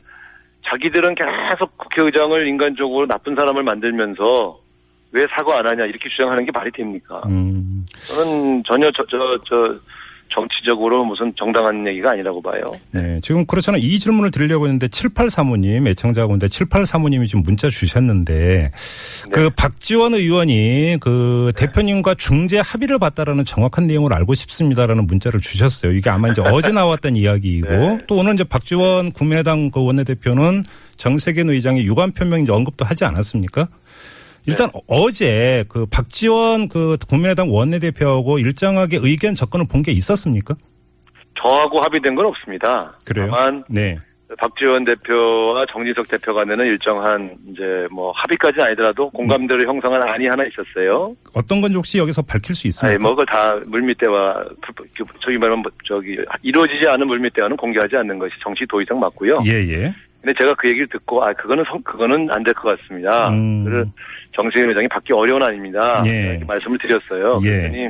자기들은 0.67 1.14
계속 1.14 1.76
국회의장을 1.76 2.47
인간적으로 2.49 3.07
나쁜 3.07 3.35
사람을 3.35 3.62
만들면서 3.62 4.59
왜 5.12 5.26
사과 5.31 5.59
안 5.59 5.67
하냐 5.67 5.85
이렇게 5.85 6.09
주장하는 6.09 6.45
게 6.45 6.50
말이 6.53 6.71
됩니까? 6.73 7.21
음. 7.26 7.87
저는 8.09 8.62
전혀 8.67 8.91
저, 8.91 9.03
저, 9.09 9.19
저 9.47 9.79
정치적으로 10.35 11.05
무슨 11.05 11.33
정당한 11.38 11.87
얘기가 11.87 12.11
아니라고 12.11 12.43
봐요. 12.43 12.61
네. 12.91 13.21
지금 13.23 13.47
그렇잖아요. 13.47 13.81
이 13.83 13.99
질문을 13.99 14.31
드리려고 14.31 14.67
했는데 14.67 14.88
7835님 14.88 15.87
애청자분데 15.88 16.49
7835님이 16.49 17.26
지금 17.26 17.43
문자 17.43 17.71
주셨는데 17.71 18.73
그 19.31 19.50
박지원 19.50 20.14
의원이 20.14 20.99
그 21.00 21.53
대표님과 21.57 22.14
중재 22.17 22.61
합의를 22.64 22.99
봤다라는 22.99 23.45
정확한 23.45 23.87
내용을 23.87 24.12
알고 24.12 24.35
싶습니다라는 24.35 25.07
문자를 25.07 25.41
주셨어요. 25.41 25.93
이게 25.93 26.11
아마 26.11 26.29
이제 26.29 26.43
어제 26.43 26.73
나왔던 26.73 27.17
이야기이고 27.17 27.69
네. 27.71 27.99
또 28.07 28.17
오늘 28.17 28.35
이제 28.35 28.45
박지원 28.45 29.12
국민의당 29.12 29.71
그 29.71 29.85
원내대표는 29.85 30.64
정세균 30.97 31.50
의장의 31.50 31.85
유감 31.87 32.12
표명 32.12 32.41
이제 32.41 32.53
언급도 32.53 32.85
하지 32.85 33.05
않았습니까? 33.05 33.69
일단 34.47 34.69
어제 34.87 35.65
그 35.69 35.87
박지원 35.87 36.69
그 36.69 36.97
국민의당 37.09 37.53
원내대표하고 37.53 38.39
일정하게 38.39 38.99
의견 39.03 39.35
접근을 39.35 39.67
본 39.71 39.83
게 39.83 39.93
있었습니까? 39.93 40.55
저하고 41.43 41.83
합의된 41.83 42.15
건 42.15 42.27
없습니다. 42.27 42.95
그래요? 43.05 43.29
다만 43.31 43.65
네. 43.69 43.99
박지원 44.39 44.85
대표와 44.87 45.67
정진석 45.71 46.09
대표 46.09 46.33
간에는 46.35 46.65
일정한 46.67 47.37
이제 47.53 47.87
뭐 47.91 48.13
합의까지는 48.17 48.65
아니더라도 48.67 49.11
공감대를 49.11 49.67
형성한 49.69 50.03
안이 50.03 50.27
하나 50.27 50.43
있었어요. 50.45 51.15
어떤 51.35 51.61
건지 51.61 51.77
혹시 51.77 51.99
여기서 51.99 52.23
밝힐 52.23 52.55
수 52.55 52.67
있습니까? 52.69 52.95
아니 52.95 52.99
뭐 53.03 53.11
그걸 53.11 53.27
다 53.27 53.55
물밑대화 53.67 54.45
불- 54.75 54.89
저기 55.23 55.37
말하면 55.39 55.63
뭐 55.63 55.71
저기 55.87 56.17
이루어지지 56.43 56.89
않은 56.89 57.07
물밑대화는 57.07 57.57
공개하지 57.57 57.97
않는 57.97 58.19
것이 58.19 58.33
정치 58.43 58.65
도의상 58.67 58.99
맞고요. 58.99 59.41
예, 59.45 59.51
예. 59.53 59.95
근데 60.25 60.33
제가 60.40 60.54
그 60.54 60.69
얘기를 60.69 60.87
듣고 60.88 61.23
아 61.23 61.33
그거는 61.35 61.64
성, 61.69 61.83
그거는 61.83 62.28
안 62.31 62.43
될 62.43 62.54
것 62.54 62.78
같습니다. 62.81 63.28
음. 63.28 63.64
그를 63.64 63.85
정세균 64.35 64.71
회장이 64.71 64.88
받기 64.88 65.12
어려운 65.12 65.43
아닙니다. 65.43 66.02
예. 66.07 66.31
이렇게 66.31 66.45
말씀을 66.47 66.78
드렸어요. 66.78 67.40
예. 67.45 67.49
그랬더니 67.50 67.88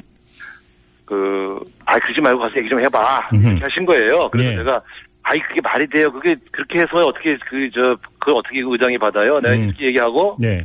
그아 1.04 1.98
그러지 2.02 2.20
말고 2.20 2.40
가서 2.40 2.56
얘기 2.56 2.68
좀 2.68 2.80
해봐 2.80 3.28
음흠. 3.32 3.46
이렇게 3.46 3.62
하신 3.62 3.84
거예요. 3.86 4.28
그래서 4.30 4.50
예. 4.52 4.56
제가 4.56 4.82
아이 5.22 5.38
그게 5.40 5.60
말이 5.62 5.86
돼요. 5.86 6.10
그게 6.12 6.34
그렇게 6.50 6.80
해서 6.80 6.96
어떻게 7.06 7.36
그 7.48 7.70
저 7.72 7.96
그걸 8.18 8.34
어떻게 8.36 8.60
의장이 8.60 8.98
받아요? 8.98 9.40
내가 9.40 9.54
음. 9.54 9.64
이렇게 9.68 9.86
얘기하고 9.86 10.36
네. 10.40 10.62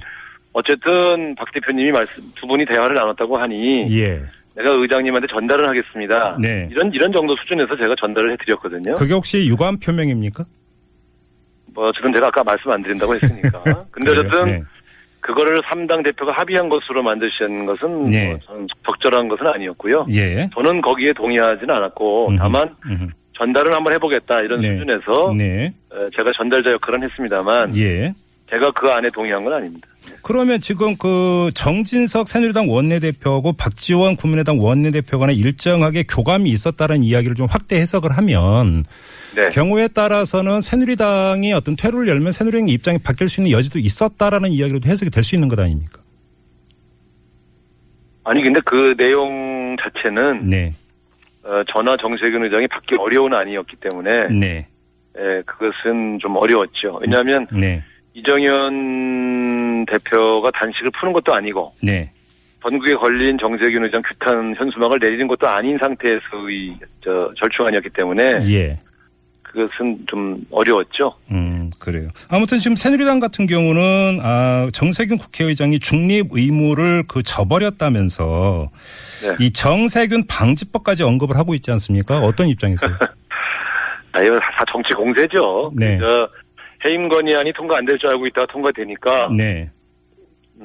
어쨌든 0.53 1.35
박 1.35 1.51
대표님이 1.53 1.91
말씀 1.91 2.23
두 2.35 2.47
분이 2.47 2.65
대화를 2.65 2.95
나눴다고 2.95 3.37
하니 3.37 3.85
예. 3.99 4.21
내가 4.55 4.71
의장님한테 4.71 5.27
전달을 5.27 5.67
하겠습니다. 5.69 6.37
네. 6.41 6.67
이런 6.71 6.91
이런 6.93 7.11
정도 7.11 7.35
수준에서 7.37 7.75
제가 7.77 7.95
전달을 7.99 8.31
해드렸거든요. 8.33 8.95
그게 8.95 9.13
혹시 9.13 9.47
유감 9.47 9.77
표명입니까? 9.79 10.43
뭐 11.79 11.93
지금 11.93 12.13
제가 12.13 12.27
아까 12.27 12.43
말씀 12.43 12.69
안 12.71 12.81
드린다고 12.81 13.15
했으니까. 13.15 13.63
근데? 13.89 14.11
어쨌든 14.11 14.41
네. 14.43 14.63
그거를 15.21 15.61
3당 15.61 16.03
대표가 16.03 16.33
합의한 16.33 16.67
것으로 16.67 17.01
만드신 17.03 17.65
것은 17.65 18.05
네. 18.05 18.27
뭐 18.27 18.39
저는 18.45 18.67
적절한 18.85 19.29
것은 19.29 19.47
아니었고요. 19.47 20.05
예. 20.11 20.49
저는 20.53 20.81
거기에 20.81 21.13
동의하지는 21.13 21.73
않았고 21.73 22.29
음흠. 22.29 22.37
다만 22.37 22.75
음흠. 22.85 23.07
전달을 23.37 23.73
한번 23.73 23.93
해보겠다 23.93 24.41
이런 24.41 24.59
네. 24.59 24.73
수준에서 24.73 25.33
네. 25.37 25.71
어, 25.91 26.09
제가 26.15 26.31
전달자 26.35 26.71
역할은 26.71 27.03
했습니다만 27.03 27.77
예. 27.77 28.13
제가 28.49 28.71
그 28.71 28.89
안에 28.89 29.09
동의한 29.13 29.45
건 29.45 29.53
아닙니다. 29.53 29.87
그러면 30.21 30.59
지금 30.59 30.97
그 30.97 31.49
정진석 31.53 32.27
새누리당 32.27 32.69
원내대표하고 32.69 33.53
박지원 33.53 34.17
국민의당 34.17 34.61
원내대표 34.61 35.19
간에 35.19 35.33
일정하게 35.33 36.03
교감이 36.03 36.49
있었다는 36.49 37.03
이야기를 37.03 37.35
좀 37.35 37.47
확대 37.49 37.77
해석을 37.77 38.11
하면 38.17 38.83
네. 39.35 39.49
경우에 39.49 39.87
따라서는 39.87 40.61
새누리당이 40.61 41.53
어떤 41.53 41.75
퇴로를 41.75 42.07
열면 42.07 42.31
새누리당의 42.31 42.73
입장이 42.73 42.97
바뀔 42.97 43.29
수 43.29 43.41
있는 43.41 43.51
여지도 43.51 43.79
있었다라는 43.79 44.49
이야기로도 44.51 44.89
해석이 44.89 45.11
될 45.11 45.23
수 45.23 45.35
있는 45.35 45.47
것 45.49 45.59
아닙니까? 45.59 45.99
아니 48.23 48.43
근데 48.43 48.59
그 48.65 48.95
내용 48.97 49.75
자체는 49.81 50.49
네. 50.49 50.73
어, 51.43 51.63
전화 51.71 51.95
정세균 51.97 52.43
의장이 52.43 52.67
받기 52.67 52.95
어려운 52.99 53.33
아니었기 53.33 53.75
때문에 53.77 54.27
네. 54.31 54.67
예, 55.17 55.41
그것은 55.45 56.19
좀 56.21 56.35
어려웠죠. 56.37 56.99
왜냐하면 57.01 57.47
네. 57.51 57.83
이정현 58.13 59.85
대표가 59.85 60.51
단식을 60.51 60.91
푸는 60.99 61.13
것도 61.13 61.33
아니고 61.33 61.73
네. 61.81 62.11
전국에 62.61 62.93
걸린 62.95 63.37
정세균 63.39 63.83
의장 63.85 64.01
규탄 64.07 64.53
현수막을 64.55 64.99
내리는 64.99 65.27
것도 65.27 65.47
아닌 65.47 65.77
상태에서의 65.79 66.77
저 67.03 67.31
절충안이었기 67.39 67.89
때문에 67.91 68.39
예. 68.49 68.77
그것은 69.51 69.97
좀 70.07 70.41
어려웠죠. 70.51 71.15
음, 71.31 71.71
그래요. 71.79 72.09
아무튼 72.29 72.59
지금 72.59 72.75
새누리당 72.75 73.19
같은 73.19 73.47
경우는 73.47 74.19
아, 74.21 74.69
정세균 74.73 75.17
국회의장이 75.17 75.79
중립 75.79 76.27
의무를 76.31 77.03
그 77.07 77.23
저버렸다면서 77.23 78.69
네. 79.23 79.35
이 79.39 79.51
정세균 79.51 80.27
방지법까지 80.27 81.03
언급을 81.03 81.35
하고 81.35 81.55
있지 81.55 81.71
않습니까? 81.71 82.19
어떤 82.19 82.47
입장이세요? 82.47 82.91
아, 84.13 84.21
이거 84.21 84.37
다 84.39 84.63
정치 84.71 84.93
공세죠. 84.93 85.71
네. 85.75 85.97
저 85.99 86.29
해임 86.87 87.09
건의안이 87.09 87.51
통과 87.53 87.77
안 87.77 87.85
될 87.85 87.97
줄 87.97 88.09
알고 88.09 88.27
있다가 88.27 88.47
통과되니까 88.51 89.29
네. 89.35 89.69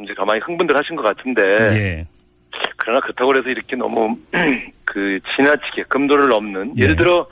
이제 0.03 0.13
가만히 0.15 0.41
흥분들 0.41 0.77
하신 0.77 0.95
것 0.97 1.03
같은데 1.03 1.43
예. 1.43 2.07
그러나 2.77 3.01
그렇다고 3.01 3.35
해서 3.35 3.49
이렇게 3.49 3.77
너무 3.77 4.17
그 4.85 5.19
지나치게 5.37 5.85
금도를 5.89 6.29
넘는 6.29 6.75
네. 6.77 6.83
예를 6.85 6.97
들어 6.97 7.27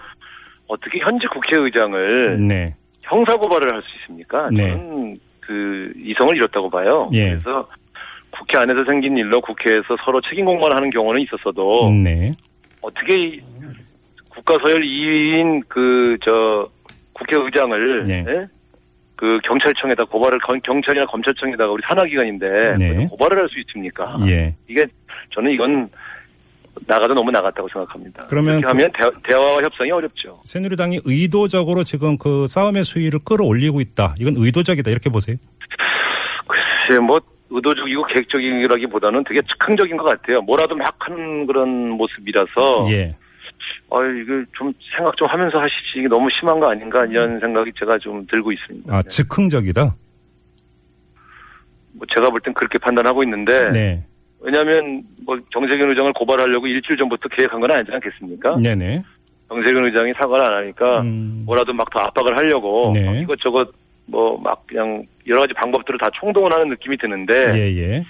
어떻게 0.72 0.98
현직 1.00 1.28
국회의장을 1.30 2.38
네. 2.48 2.74
형사고발을 3.04 3.74
할 3.74 3.82
수 3.82 3.88
있습니까? 4.00 4.48
네. 4.50 4.68
저는 4.70 5.18
그 5.40 5.92
이성을 5.96 6.34
잃었다고 6.36 6.70
봐요. 6.70 7.10
예. 7.12 7.30
그래서 7.30 7.68
국회 8.30 8.56
안에서 8.58 8.82
생긴 8.84 9.18
일로 9.18 9.40
국회에서 9.42 9.96
서로 10.04 10.20
책임 10.22 10.46
공방을 10.46 10.74
하는 10.74 10.88
경우는 10.90 11.20
있었어도 11.22 11.90
네. 12.02 12.32
어떻게 12.80 13.14
이 13.14 13.40
국가서열 14.30 14.78
2위인 14.80 15.62
그 15.68 16.16
저 16.24 16.66
국회의장을 17.12 18.04
네. 18.06 18.24
예? 18.26 18.46
그 19.16 19.38
경찰청에다 19.44 20.04
고발을 20.06 20.38
건- 20.40 20.60
경찰이나 20.62 21.04
검찰청에다가 21.06 21.70
우리 21.70 21.82
산하기관인데 21.86 22.72
네. 22.78 23.06
고발을 23.08 23.38
할 23.42 23.48
수 23.50 23.58
있습니까? 23.60 24.16
예. 24.26 24.54
이게 24.68 24.86
저는 25.34 25.50
이건 25.52 25.88
나가도 26.86 27.14
너무 27.14 27.30
나갔다고 27.30 27.68
생각합니다. 27.72 28.26
그러면 28.28 28.60
그렇게 28.60 28.66
하면 28.66 28.90
대, 29.26 29.34
화와 29.34 29.62
협상이 29.62 29.90
어렵죠. 29.90 30.30
새누리당이 30.44 31.00
의도적으로 31.04 31.84
지금 31.84 32.16
그 32.18 32.46
싸움의 32.46 32.84
수위를 32.84 33.20
끌어올리고 33.24 33.80
있다. 33.80 34.14
이건 34.18 34.34
의도적이다. 34.36 34.90
이렇게 34.90 35.10
보세요. 35.10 35.36
글쎄 36.46 36.98
뭐 37.00 37.20
의도적이고 37.50 38.06
계획적이라기보다는 38.06 39.24
되게 39.24 39.40
즉흥적인 39.42 39.96
것 39.98 40.04
같아요. 40.04 40.40
뭐라도 40.42 40.74
막 40.74 40.94
하는 41.00 41.46
그런 41.46 41.90
모습이라서 41.90 42.88
예. 42.90 43.16
아 43.90 43.96
이거 43.98 44.42
좀 44.56 44.72
생각 44.96 45.14
좀 45.18 45.28
하면서 45.28 45.58
하시지 45.58 45.98
이게 45.98 46.08
너무 46.08 46.28
심한 46.38 46.58
거 46.58 46.70
아닌가 46.70 47.04
이런 47.04 47.38
생각이 47.40 47.70
제가 47.78 47.98
좀 47.98 48.26
들고 48.26 48.50
있습니다. 48.52 48.92
아, 48.94 49.02
즉흥적이다. 49.02 49.94
뭐 51.92 52.06
제가 52.14 52.30
볼 52.30 52.40
땐 52.40 52.54
그렇게 52.54 52.78
판단하고 52.78 53.22
있는데 53.24 53.70
네. 53.72 54.06
왜냐하면 54.42 55.02
뭐 55.24 55.38
정세균 55.52 55.88
의장을 55.88 56.12
고발하려고 56.12 56.66
일주일 56.66 56.98
전부터 56.98 57.28
계획한 57.28 57.60
건 57.60 57.70
아니지 57.70 57.92
않겠습니까? 57.92 58.56
네네. 58.56 59.02
정세균 59.48 59.84
의장이 59.86 60.12
사과를 60.14 60.44
안 60.44 60.52
하니까 60.62 61.00
음. 61.02 61.42
뭐라도 61.46 61.72
막 61.72 61.90
더 61.90 62.00
압박을 62.00 62.36
하려고 62.36 62.92
네. 62.94 63.04
막 63.04 63.16
이것저것 63.16 63.70
뭐 64.06 64.38
막 64.42 64.66
그냥 64.66 65.06
여러 65.26 65.40
가지 65.40 65.54
방법들을 65.54 65.98
다 65.98 66.08
총동원 66.18 66.52
하는 66.52 66.68
느낌이 66.68 66.96
드는데 66.98 67.52
예, 67.54 67.76
예. 67.76 68.04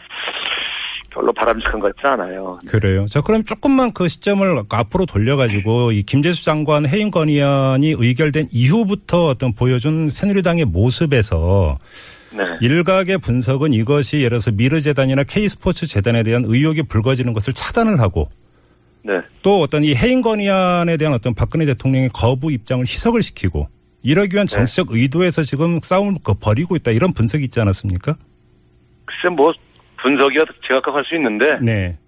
별로 1.11 1.31
바람직한 1.33 1.79
것 1.79 1.95
같지 1.95 2.07
않아요. 2.11 2.59
그래요. 2.67 3.05
자, 3.07 3.21
그럼 3.21 3.45
조금만 3.45 3.93
그 3.93 4.09
시점을 4.09 4.63
앞으로 4.71 5.05
돌려가지고 5.05 5.93
이 5.93 6.03
김재수 6.05 6.43
장관 6.43 6.87
해임 6.87 7.11
건의안이 7.11 7.95
의결된 7.99 8.47
이후부터 8.51 9.27
어떤 9.27 9.53
보여준 9.53 10.09
새누리당의 10.09 10.65
모습에서 10.65 11.77
네. 12.37 12.45
일각의 12.61 13.19
분석은 13.19 13.73
이것이 13.73 14.19
예를 14.19 14.31
들어서 14.31 14.51
미르재단이나 14.53 15.25
K스포츠 15.25 15.87
재단에 15.87 16.23
대한 16.23 16.45
의혹이 16.47 16.85
불거지는 16.85 17.33
것을 17.33 17.53
차단을 17.53 18.01
하고 18.01 18.29
네. 19.03 19.15
또 19.43 19.61
어떤 19.61 19.85
이 19.85 19.95
해임 19.95 20.23
건의안에 20.23 20.97
대한 20.97 21.15
어떤 21.15 21.35
박근혜 21.35 21.67
대통령의 21.67 22.11
거부 22.13 22.53
입장을 22.53 22.83
희석을 22.83 23.23
시키고 23.23 23.69
이러기 24.03 24.35
위한 24.35 24.47
정치적 24.47 24.89
의도에서 24.91 25.43
지금 25.43 25.81
싸움을 25.81 26.15
그 26.25 26.35
벌이고 26.35 26.77
있다 26.77 26.91
이런 26.91 27.13
분석이 27.13 27.45
있지 27.45 27.61
않았습니까? 27.61 28.15
글쎄 29.05 29.35
뭐 29.35 29.53
분석이야 30.03 30.45
제각각 30.69 31.05
수 31.07 31.15
있는데 31.17 31.59
네. 31.61 31.99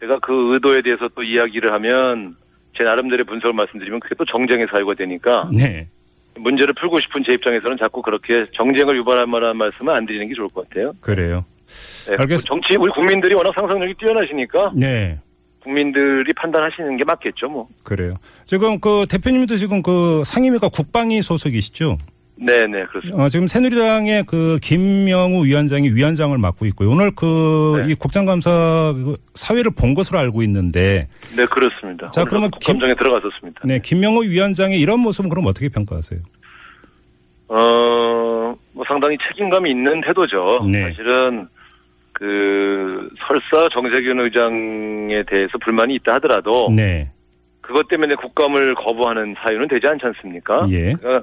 제가 0.00 0.18
그 0.20 0.54
의도에 0.54 0.82
대해서 0.82 1.08
또 1.14 1.22
이야기를 1.22 1.72
하면 1.72 2.36
제 2.76 2.84
나름대로의 2.84 3.24
분석을 3.24 3.52
말씀드리면 3.52 4.00
그게 4.00 4.14
또 4.16 4.24
정쟁의 4.24 4.66
사유가 4.72 4.94
되니까 4.94 5.50
네. 5.52 5.88
문제를 6.36 6.74
풀고 6.80 6.98
싶은 7.00 7.22
제 7.26 7.34
입장에서는 7.34 7.76
자꾸 7.82 8.02
그렇게 8.02 8.46
정쟁을 8.56 8.96
유발할 8.98 9.26
만한 9.26 9.56
말씀은 9.56 9.94
안 9.94 10.06
드리는 10.06 10.28
게 10.28 10.34
좋을 10.34 10.48
것 10.48 10.68
같아요. 10.68 10.92
그래요. 11.00 11.44
네, 12.08 12.16
알겠- 12.16 12.44
정치 12.46 12.76
우리 12.76 12.90
국민들이 12.92 13.34
워낙 13.34 13.52
상상력이 13.54 13.94
뛰어나시니까 13.98 14.68
네. 14.76 15.18
국민들이 15.62 16.32
판단하시는 16.34 16.96
게 16.96 17.04
맞겠죠, 17.04 17.48
뭐. 17.48 17.66
그래요. 17.84 18.14
지금 18.46 18.80
그 18.80 19.04
대표님도 19.08 19.56
지금 19.56 19.80
그 19.82 20.22
상임위가 20.24 20.68
국방위 20.68 21.22
소속이시죠? 21.22 21.98
네 22.36 22.66
네 22.66 22.84
그렇습니다. 22.86 23.22
어, 23.22 23.28
지금 23.28 23.46
새누리당의 23.46 24.24
그 24.26 24.58
김명우 24.62 25.44
위원장이 25.44 25.90
위원장을 25.90 26.36
맡고 26.36 26.66
있고요. 26.66 26.90
오늘 26.90 27.14
그이 27.14 27.88
네. 27.88 27.94
국장감사 27.94 28.94
그 28.96 29.16
사회를 29.34 29.70
본 29.78 29.94
것으로 29.94 30.18
알고 30.18 30.42
있는데, 30.44 31.08
네 31.36 31.44
그렇습니다. 31.46 32.10
자, 32.10 32.24
그러면 32.24 32.50
김- 32.60 32.74
국감장에 32.78 32.94
들어갔었습니다. 32.94 33.60
네 33.64 33.78
김명우 33.80 34.24
위원장의 34.24 34.80
이런 34.80 35.00
모습은 35.00 35.28
그럼 35.30 35.46
어떻게 35.46 35.68
평가하세요? 35.68 36.20
어, 37.48 38.56
뭐 38.72 38.84
상당히 38.88 39.16
책임감이 39.28 39.70
있는 39.70 40.00
태도죠. 40.00 40.66
네. 40.70 40.82
사실은 40.88 41.46
그 42.12 43.08
설사 43.28 43.68
정세균 43.74 44.20
의장에 44.20 45.22
대해서 45.28 45.58
불만이 45.62 45.94
있다 45.96 46.14
하더라도 46.14 46.68
네, 46.74 47.10
그것 47.60 47.88
때문에 47.88 48.14
국감을 48.14 48.74
거부하는 48.74 49.34
사유는 49.42 49.68
되지 49.68 49.86
않지 49.86 50.06
않습니까? 50.06 50.66
예, 50.70 50.92
그러니까 50.94 51.22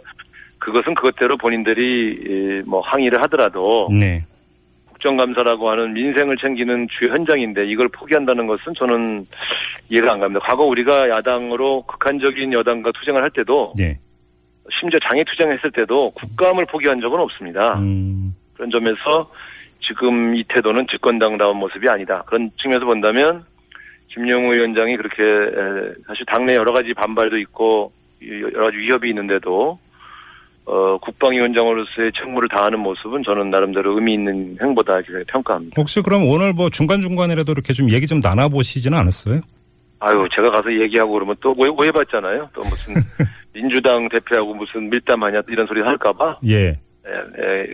그것은 0.60 0.94
그것대로 0.94 1.38
본인들이 1.38 2.20
예, 2.30 2.62
뭐 2.66 2.82
항의를 2.82 3.22
하더라도 3.24 3.90
네, 3.92 4.24
국정감사라고 4.88 5.70
하는 5.70 5.94
민생을 5.94 6.38
챙기는 6.38 6.88
주요 7.00 7.12
현장인데 7.14 7.66
이걸 7.68 7.88
포기한다는 7.90 8.46
것은 8.48 8.74
저는 8.78 9.26
이해가 9.90 10.14
안 10.14 10.20
갑니다. 10.20 10.46
과거 10.48 10.66
우리가 10.66 11.10
야당으로 11.10 11.84
극한적인 11.84 12.54
여당과 12.54 12.92
투쟁을 12.92 13.24
할 13.24 13.30
때도 13.32 13.74
네, 13.78 13.98
심지어 14.80 15.00
장애 15.10 15.24
투쟁했을 15.24 15.72
때도 15.72 16.12
국감을 16.12 16.66
포기한 16.66 17.00
적은 17.00 17.20
없습니다. 17.20 17.80
음, 17.80 18.36
그런 18.54 18.70
점에서 18.70 19.30
지금 19.82 20.36
이 20.36 20.44
태도는 20.44 20.88
집권당다운 20.88 21.58
모습이 21.58 21.90
아니다. 21.90 22.24
그런 22.28 22.52
측면에서 22.58 22.86
본다면 22.86 23.44
김영우 24.10 24.54
위원장이 24.54 24.98
그렇게 24.98 25.24
에, 25.24 25.94
사실 26.06 26.26
당내 26.26 26.56
여러 26.56 26.74
가지 26.74 26.94
반발도 26.94 27.38
있고 27.40 27.92
여러 28.22 28.66
가지 28.66 28.78
위협이 28.78 29.10
있는데도 29.10 29.80
어, 30.72 30.98
국방위원장으로서의 31.00 32.12
책무를 32.16 32.48
다하는 32.50 32.80
모습은 32.80 33.24
저는 33.26 33.50
나름대로 33.50 33.96
의미 33.96 34.14
있는 34.14 34.56
행보다 34.62 35.00
이렇게 35.00 35.24
평가합니다. 35.32 35.74
혹시 35.82 36.00
그럼 36.02 36.28
오늘 36.30 36.54
뭐 36.54 36.70
중간 36.70 37.02
중간이라도 37.02 37.52
이렇게 37.54 37.74
좀 37.74 37.90
얘기 37.90 38.06
좀 38.06 38.20
나눠 38.22 38.50
보시지는 38.50 38.96
않았어요? 38.96 39.42
아유, 40.00 40.28
제가 40.36 40.52
가서 40.52 40.72
얘기하고 40.84 41.14
그러면 41.14 41.36
또 41.42 41.56
오해, 41.58 41.70
오해받잖아요. 41.72 42.50
또 42.54 42.62
무슨 42.62 42.94
민주당 43.52 44.08
대표하고 44.10 44.54
무슨 44.54 44.90
밀담하냐 44.92 45.42
이런 45.50 45.66
소리 45.66 45.82
할까봐 45.82 46.38
예, 46.46 46.56
에, 46.68 46.70
에, 46.70 47.66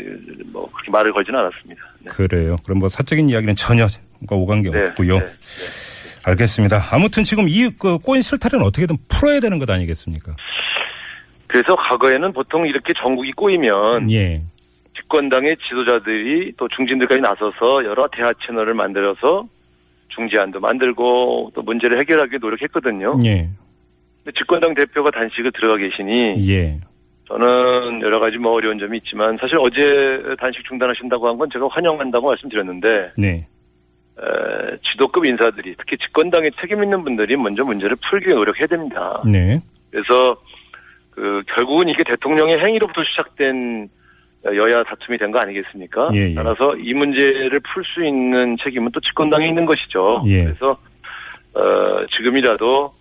뭐 0.53 0.71
그렇게 0.71 0.89
말을 0.89 1.11
걸지는 1.11 1.37
않았습니다. 1.37 1.81
네. 1.99 2.05
그래요. 2.11 2.55
그럼 2.63 2.79
뭐 2.79 2.87
사적인 2.87 3.27
이야기는 3.29 3.55
전혀 3.55 3.87
오간 4.29 4.61
게 4.63 4.71
네, 4.71 4.83
없고요. 4.83 5.19
네, 5.19 5.25
알겠습니다. 6.25 6.81
아무튼 6.91 7.23
지금 7.25 7.45
이 7.49 7.69
그 7.77 7.97
꼬인 7.99 8.21
실타래는 8.21 8.65
어떻게든 8.65 8.95
풀어야 9.09 9.39
되는 9.41 9.59
것 9.59 9.69
아니겠습니까? 9.69 10.35
그래서 11.47 11.75
과거에는 11.75 12.33
보통 12.33 12.67
이렇게 12.67 12.93
전국이 13.01 13.31
꼬이면 13.33 14.11
예, 14.11 14.41
집권당의 14.95 15.57
지도자들이 15.67 16.53
또 16.57 16.67
중진들까지 16.69 17.21
나서서 17.21 17.85
여러 17.85 18.07
대화 18.11 18.33
채널을 18.45 18.73
만들어서 18.73 19.45
중재안도 20.09 20.59
만들고 20.59 21.51
또 21.53 21.61
문제를 21.61 21.99
해결하기 21.99 22.37
노력했거든요. 22.39 23.17
예, 23.25 23.49
근데 24.23 24.37
집권당 24.37 24.73
대표가 24.73 25.11
단식을 25.11 25.51
들어가 25.51 25.77
계시니 25.77 26.49
예, 26.49 26.79
저는 27.27 28.01
여러 28.01 28.19
가지 28.19 28.37
뭐 28.37 28.53
어려운 28.53 28.79
점이 28.79 28.97
있지만 28.99 29.37
사실 29.39 29.57
어제 29.59 29.83
단식 30.39 30.63
중단하신다고 30.67 31.27
한 31.27 31.37
건 31.37 31.49
제가 31.51 31.67
환영한다고 31.69 32.27
말씀드렸는데 32.27 33.11
네, 33.17 33.47
에, 34.17 34.77
지도급 34.91 35.25
인사들이 35.25 35.75
특히 35.77 35.97
집권당에 35.97 36.49
책임 36.61 36.83
있는 36.83 37.03
분들이 37.03 37.35
먼저 37.35 37.63
문제를 37.63 37.97
풀기 38.09 38.33
노력해야 38.33 38.67
됩니다. 38.67 39.21
네, 39.25 39.59
그래서 39.91 40.37
그 41.15 41.41
결국은 41.55 41.87
이게 41.89 42.03
대통령의 42.03 42.59
행위로부터 42.59 43.01
시작된 43.03 43.89
여야 44.45 44.83
다툼이 44.83 45.17
된 45.17 45.31
거 45.31 45.39
아니겠습니까? 45.39 46.09
예, 46.13 46.29
예. 46.29 46.35
따라서 46.35 46.75
이 46.75 46.93
문제를 46.93 47.59
풀 47.73 47.83
수 47.85 48.05
있는 48.05 48.57
책임은 48.63 48.91
또 48.91 48.99
집권당에 48.99 49.47
있는 49.47 49.65
것이죠. 49.65 50.21
예. 50.27 50.43
그래서 50.43 50.77
어, 51.53 52.05
지금이라도 52.15 52.91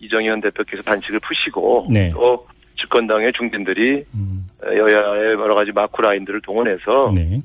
이정현 0.00 0.40
대표께서 0.42 0.82
단식을 0.82 1.20
푸시고 1.20 1.86
네. 1.90 2.10
또 2.12 2.44
집권당의 2.80 3.32
중진들이 3.32 4.04
음, 4.14 4.46
여야의 4.64 5.34
여러 5.34 5.54
가지 5.54 5.70
마크 5.72 6.00
라인들을 6.02 6.40
동원해서 6.42 7.12
네. 7.14 7.40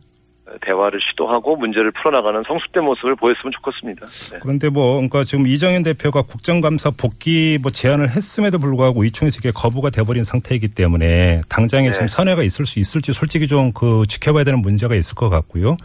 대화를 0.66 1.00
시도하고 1.02 1.56
문제를 1.56 1.92
풀어나가는 1.92 2.44
성숙된 2.48 2.84
모습을 2.84 3.16
보였으면 3.16 3.52
좋겠습니다. 3.54 4.06
네. 4.06 4.40
그런데 4.42 4.70
뭐, 4.70 4.96
그러니까 4.96 5.24
지금 5.24 5.48
이정현 5.48 5.84
대표가 5.84 6.22
국정감사 6.22 6.92
복귀 6.92 7.60
뭐 7.62 7.72
제안을 7.72 8.10
했음에도 8.10 8.58
불구하고 8.58 9.04
이총에서 9.04 9.40
이게 9.40 9.52
거부가 9.52 9.90
돼버린 9.90 10.24
상태이기 10.24 10.70
때문에 10.70 11.42
당장에 11.50 11.88
네. 11.88 11.94
지금 11.94 12.08
선회가 12.08 12.44
있을 12.44 12.66
수 12.66 12.80
있을지 12.80 13.12
솔직히 13.12 13.48
좀 13.48 13.66
그 13.76 14.04
지켜봐야 14.08 14.44
되는 14.44 14.62
문제가 14.62 14.96
있을 14.96 15.16
것 15.16 15.30
같고요. 15.30 15.78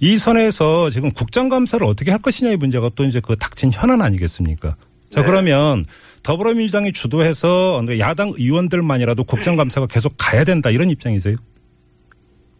이 0.00 0.16
선에서 0.16 0.90
지금 0.90 1.10
국정감사를 1.10 1.86
어떻게 1.86 2.10
할 2.10 2.20
것이냐의 2.20 2.56
문제가 2.56 2.90
또 2.94 3.04
이제 3.04 3.20
그 3.20 3.36
닥친 3.36 3.72
현안 3.72 4.00
아니겠습니까? 4.00 4.76
자, 5.10 5.20
네. 5.20 5.26
그러면 5.26 5.84
더불어민주당이 6.22 6.92
주도해서 6.92 7.84
야당 7.98 8.32
의원들만이라도 8.36 9.24
국정감사가 9.24 9.86
계속 9.88 10.14
가야 10.16 10.44
된다 10.44 10.70
이런 10.70 10.88
입장이세요? 10.88 11.36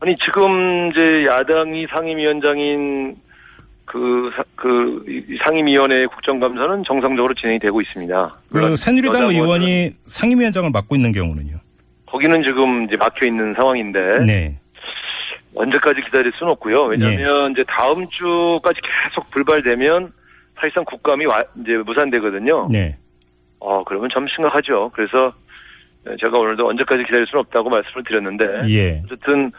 아니 0.03 0.17
지금 0.17 0.91
이제 0.91 1.23
야당이 1.29 1.87
상임위원장인 1.89 3.15
그, 3.85 4.33
사- 4.35 4.43
그 4.57 5.05
이- 5.07 5.39
상임위원회 5.45 6.07
국정감사는 6.07 6.83
정상적으로 6.85 7.33
진행이 7.35 7.61
되고 7.61 7.81
있습니다. 7.81 8.35
그 8.51 8.75
새누리당 8.75 9.29
의원이 9.29 9.93
상임위원장을 10.07 10.69
맡고 10.71 10.97
있는 10.97 11.13
경우는요? 11.13 11.57
거기는 12.07 12.43
지금 12.43 12.85
이제 12.85 12.97
막혀 12.99 13.27
있는 13.27 13.55
상황인데 13.55 14.01
네. 14.27 14.59
언제까지 15.55 16.01
기다릴 16.03 16.33
수는 16.37 16.51
없고요. 16.53 16.83
왜냐하면 16.85 17.53
이제 17.53 17.63
다음 17.69 18.05
주까지 18.09 18.81
계속 19.05 19.31
불발되면 19.31 20.13
사실상 20.57 20.85
국감이 20.85 21.27
와, 21.27 21.45
이제 21.61 21.77
무산되거든요. 21.87 22.69
네. 22.73 22.97
어 23.61 23.85
그러면 23.85 24.09
좀 24.13 24.27
심각하죠. 24.35 24.91
그래서 24.95 25.33
제가 26.05 26.39
오늘도 26.39 26.69
언제까지 26.69 27.05
기다릴 27.05 27.27
수는 27.29 27.41
없다고 27.41 27.71
말씀을 27.71 28.03
드렸는데 28.05 28.45
예. 28.69 29.03
어쨌든 29.07 29.53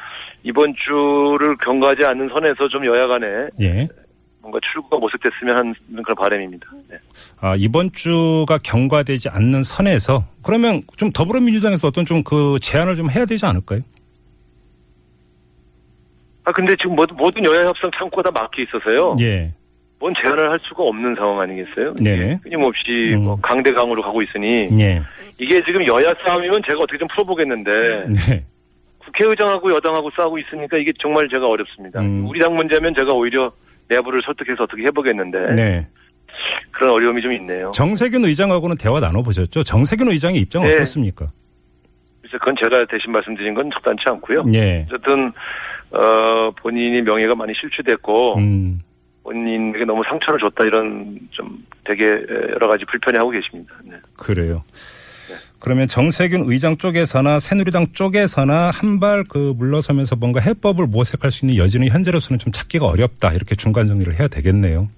이번 0.43 0.73
주를 0.75 1.55
경과하지 1.57 2.05
않는 2.05 2.29
선에서 2.29 2.67
좀 2.67 2.85
여야 2.85 3.07
간에 3.07 3.25
예. 3.61 3.87
뭔가 4.41 4.59
출구가 4.73 4.97
모색됐으면 4.97 5.57
하는 5.57 5.73
그런 6.03 6.15
바람입니다. 6.17 6.67
네. 6.89 6.97
아, 7.39 7.55
이번 7.57 7.89
주가 7.93 8.57
경과되지 8.61 9.29
않는 9.29 9.63
선에서 9.63 10.25
그러면 10.43 10.81
좀 10.97 11.11
더불어민주당에서 11.13 11.87
어떤 11.87 12.03
좀 12.03 12.23
그 12.23 12.57
제안을 12.61 12.95
좀 12.95 13.09
해야 13.09 13.25
되지 13.25 13.45
않을까요? 13.45 13.79
아 16.45 16.51
근데 16.51 16.75
지금 16.75 16.95
모든, 16.95 17.15
모든 17.15 17.45
여야 17.45 17.65
협상 17.67 17.89
창구가 17.97 18.21
다 18.23 18.31
막혀 18.31 18.63
있어서요. 18.63 19.13
예. 19.21 19.53
뭔 20.03 20.13
제안을 20.21 20.51
할 20.51 20.59
수가 20.63 20.83
없는 20.83 21.15
상황 21.15 21.39
아니겠어요? 21.39 21.93
네네. 21.93 22.39
끊임없이 22.43 23.13
음. 23.13 23.23
뭐 23.23 23.39
강대강으로 23.41 24.01
가고 24.01 24.21
있으니 24.21 24.67
예. 24.77 25.01
이게 25.39 25.61
지금 25.65 25.87
여야 25.87 26.13
싸움이면 26.25 26.61
제가 26.67 26.81
어떻게 26.81 26.97
좀 26.97 27.07
풀어보겠는데 27.07 27.71
네. 28.09 28.43
국회의장하고 28.97 29.73
여당하고 29.73 30.11
싸우고 30.13 30.39
있으니까 30.39 30.77
이게 30.77 30.91
정말 31.01 31.29
제가 31.29 31.47
어렵습니다. 31.47 32.01
음. 32.01 32.25
우리 32.27 32.37
당 32.37 32.53
문제면 32.53 32.93
제가 32.99 33.13
오히려 33.13 33.49
내부를 33.87 34.21
설득해서 34.25 34.63
어떻게 34.63 34.83
해보겠는데 34.83 35.55
네. 35.55 35.87
그런 36.71 36.95
어려움이 36.95 37.21
좀 37.21 37.31
있네요. 37.31 37.71
정세균 37.73 38.25
의장하고는 38.25 38.75
대화 38.77 38.99
나눠보셨죠? 38.99 39.63
정세균 39.63 40.09
의장의 40.09 40.41
입장은 40.41 40.67
네. 40.67 40.75
어떻습니까? 40.75 41.31
그래서 42.19 42.37
그건 42.39 42.55
제가 42.61 42.85
대신 42.91 43.09
말씀드린 43.13 43.53
건 43.53 43.69
적단치 43.73 44.03
않고요. 44.07 44.43
예. 44.53 44.85
어쨌든 44.89 45.31
어 45.91 46.51
본인이 46.61 47.01
명예가 47.01 47.35
많이 47.35 47.53
실추됐고 47.55 48.39
음. 48.39 48.81
본인에게 49.23 49.85
너무 49.85 50.03
상처를 50.09 50.39
줬다 50.39 50.63
이런 50.65 51.17
좀 51.31 51.65
되게 51.85 52.05
여러 52.05 52.67
가지 52.67 52.83
불편해하고 52.85 53.29
계십니다. 53.31 53.73
네. 53.83 53.95
그래요. 54.17 54.63
그러면 55.59 55.87
정세균 55.87 56.43
의장 56.45 56.75
쪽에서나 56.75 57.39
새누리당 57.39 57.93
쪽에서나 57.93 58.69
한 58.71 58.99
발 58.99 59.23
그 59.29 59.53
물러서면서 59.57 60.17
뭔가 60.17 60.41
해법을 60.41 60.87
모색할 60.87 61.31
수 61.31 61.45
있는 61.45 61.57
여지는 61.57 61.87
현재로서는 61.87 62.37
좀 62.37 62.51
찾기가 62.51 62.85
어렵다. 62.85 63.31
이렇게 63.31 63.55
중간 63.55 63.87
정리를 63.87 64.13
해야 64.19 64.27
되겠네요. 64.27 64.89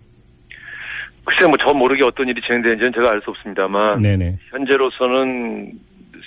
글쎄 1.23 1.45
뭐 1.45 1.55
저 1.59 1.73
모르게 1.73 2.03
어떤 2.03 2.27
일이 2.27 2.41
진행되는지는 2.41 2.93
제가 2.93 3.09
알 3.11 3.21
수 3.21 3.29
없습니다만 3.31 4.01
네네. 4.01 4.37
현재로서는 4.49 5.71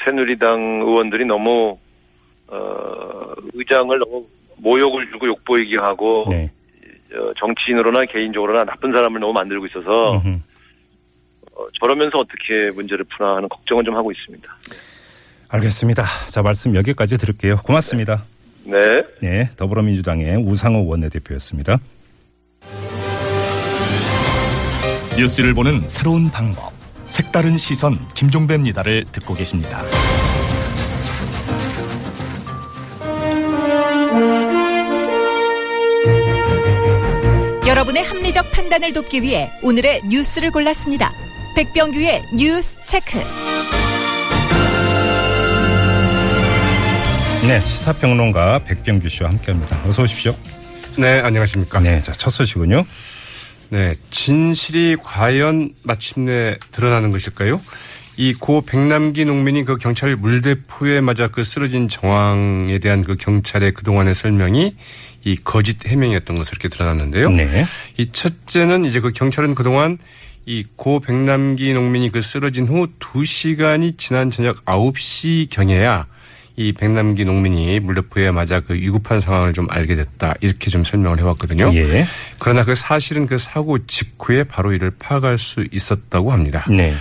새누리당 0.05 0.83
의원들이 0.87 1.25
너무 1.25 1.77
어 2.47 3.33
의장을 3.55 3.97
너무 3.99 4.25
모욕을 4.57 5.11
주고 5.11 5.27
욕보이게 5.27 5.77
하고 5.81 6.27
네. 6.31 6.51
어, 7.15 7.33
정치인으로나 7.39 8.05
개인적으로나 8.07 8.65
나쁜 8.65 8.93
사람을 8.93 9.21
너무 9.21 9.33
만들고 9.33 9.67
있어서 9.67 10.17
음흠. 10.19 10.41
어, 11.55 11.67
저러면서 11.81 12.19
어떻게 12.19 12.71
문제를 12.75 13.05
푸나 13.17 13.37
하는 13.37 13.49
걱정은 13.49 13.85
좀 13.85 13.97
하고 13.97 14.13
있습니다. 14.13 14.57
알겠습니다. 15.49 16.03
자, 16.29 16.43
말씀 16.43 16.75
여기까지 16.75 17.17
들을게요. 17.19 17.57
고맙습니다. 17.65 18.25
네. 18.65 19.03
네. 19.23 19.49
더불어민주당의 19.57 20.37
우상호 20.37 20.87
원내대표였습니다. 20.87 21.79
뉴스를 25.17 25.55
보는 25.55 25.83
새로운 25.83 26.31
방법. 26.31 26.73
색다른 27.07 27.57
시선 27.57 27.97
김종배입니다를 28.15 29.07
듣고 29.07 29.35
계십니다. 29.35 29.79
여러분의 37.89 38.05
합리적 38.05 38.51
판단을 38.53 38.93
돕기 38.93 39.23
위해 39.23 39.51
오늘의 39.63 40.03
뉴스를 40.09 40.51
골랐습니다. 40.51 41.11
백병규의 41.57 42.23
뉴스 42.35 42.79
체크. 42.87 43.19
네, 47.47 47.61
시사평론가 47.65 48.61
백병규 48.65 49.09
씨와 49.09 49.31
함께합니다. 49.31 49.83
어서 49.87 50.03
오십시오. 50.03 50.35
네, 50.99 51.21
안녕하십니까. 51.21 51.81
네, 51.81 52.03
자, 52.03 52.13
첫 52.13 52.31
소식은요. 52.31 52.85
네, 53.71 53.95
진실이 54.11 54.97
과연 55.03 55.75
마침내 55.83 56.59
드러나는 56.73 57.11
것일까요? 57.11 57.61
이 58.21 58.35
고 58.35 58.63
백남기 58.63 59.25
농민이 59.25 59.65
그 59.65 59.77
경찰 59.77 60.17
물대포에 60.17 61.01
맞아 61.01 61.29
그 61.29 61.45
쓰러진 61.45 61.89
정황에 61.89 62.81
대한 62.81 63.05
그 63.05 63.15
경찰의 63.17 63.73
그동안의 63.75 64.15
설명이 64.17 64.75
이 65.29 65.37
거짓 65.37 65.87
해명이었던 65.87 66.37
것으로 66.37 66.55
이렇게 66.59 66.69
드러났는데요. 66.69 67.31
네. 67.31 67.67
이 67.99 68.11
첫째는 68.11 68.85
이제 68.87 69.01
그 69.01 69.13
경찰은 69.13 69.55
그동안 69.55 69.99
이 70.47 70.65
고 70.77 71.01
백남기 71.01 71.75
농민이 71.75 72.11
그 72.11 72.23
쓰러진 72.23 72.67
후 72.67 72.87
2시간이 72.99 73.99
지난 73.99 74.31
저녁 74.31 74.65
9시 74.65 75.51
경에야 75.51 76.07
이 76.57 76.73
백남기 76.73 77.27
농민이 77.27 77.79
물대포에 77.81 78.31
맞아 78.31 78.61
그 78.61 78.73
위급한 78.73 79.21
상황을 79.21 79.53
좀 79.53 79.67
알게 79.71 79.95
됐다. 79.95 80.35
이렇게 80.41 80.71
좀 80.71 80.85
설명을 80.85 81.19
해왔거든요. 81.19 81.71
예. 81.75 82.07
그러나 82.39 82.65
그 82.65 82.75
사실은 82.75 83.27
그 83.27 83.37
사고 83.37 83.85
직후에 83.87 84.45
바로 84.45 84.73
이를 84.73 84.91
파악할 84.91 85.39
수 85.39 85.67
있었다고 85.71 86.33
합니다. 86.33 86.65
네. 86.71 86.95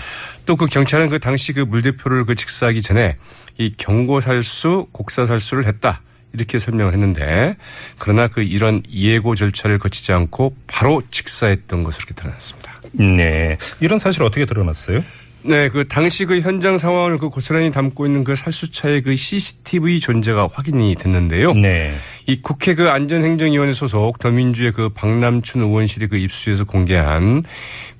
또그 0.45 0.65
경찰은 0.65 1.09
그 1.09 1.19
당시 1.19 1.53
그 1.53 1.61
물대포를 1.61 2.25
그 2.25 2.35
직사하기 2.35 2.81
전에 2.81 3.15
이 3.57 3.73
경고살수, 3.77 4.87
곡사살수를 4.91 5.65
했다. 5.67 6.01
이렇게 6.33 6.59
설명을 6.59 6.93
했는데 6.93 7.55
그러나 7.97 8.27
그 8.27 8.41
이런 8.41 8.83
예고 8.91 9.35
절차를 9.35 9.79
거치지 9.79 10.11
않고 10.11 10.55
바로 10.67 11.01
직사했던 11.09 11.83
것으로 11.83 12.03
이렇게 12.07 12.13
드러났습니다. 12.13 12.81
네. 12.93 13.57
이런 13.79 13.99
사실 13.99 14.23
어떻게 14.23 14.45
드러났어요? 14.45 15.03
네, 15.43 15.69
그 15.69 15.87
당시 15.87 16.25
그 16.25 16.41
현장 16.41 16.77
상황을 16.77 17.17
그 17.17 17.29
고스란히 17.29 17.71
담고 17.71 18.05
있는 18.05 18.25
그 18.25 18.35
살수차의 18.35 19.03
그 19.03 19.15
CCTV 19.15 20.01
존재가 20.01 20.49
확인이 20.51 20.95
됐는데요. 20.95 21.53
네. 21.53 21.95
이 22.25 22.41
국회 22.41 22.75
그 22.75 22.89
안전행정위원회 22.89 23.71
소속 23.73 24.19
더민주의 24.19 24.73
그 24.73 24.89
박남춘 24.89 25.61
의원실이 25.61 26.07
그 26.07 26.17
입수해서 26.17 26.65
공개한 26.65 27.43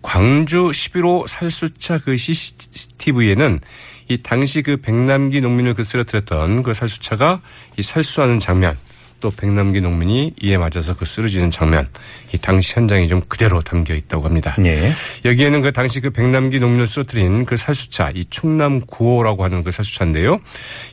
광주 0.02 0.70
11호 0.72 1.28
살수차 1.28 2.00
그 2.00 2.18
CCTV에는 2.18 3.62
이 4.10 4.18
당시 4.22 4.62
그 4.62 4.78
백남기 4.78 5.42
농민을 5.42 5.74
그 5.74 5.84
쓰러뜨렸던 5.84 6.64
그 6.64 6.74
살수차가 6.74 7.42
이 7.78 7.84
살수하는 7.84 8.40
장면 8.40 8.78
또 9.20 9.32
백남기 9.32 9.82
농민이 9.82 10.34
이에 10.42 10.58
맞아서 10.58 10.96
그 10.96 11.06
쓰러지는 11.06 11.50
장면 11.50 11.90
이 12.34 12.38
당시 12.38 12.74
현장이 12.76 13.08
좀 13.08 13.22
그대로 13.28 13.62
담겨 13.62 13.96
있다고 13.96 14.26
합니다. 14.26 14.56
네. 14.60 14.92
여기에는 15.26 15.62
그 15.62 15.72
당시 15.72 16.00
그 16.00 16.12
백남기 16.12 16.60
농민을 16.60 16.86
쓰러뜨린 16.86 17.46
그 17.46 17.58
살수차, 17.58 18.12
이 18.14 18.26
충남 18.30 18.82
9호라고 18.82 19.40
하는 19.40 19.64
그 19.64 19.72
살수차인데요. 19.72 20.40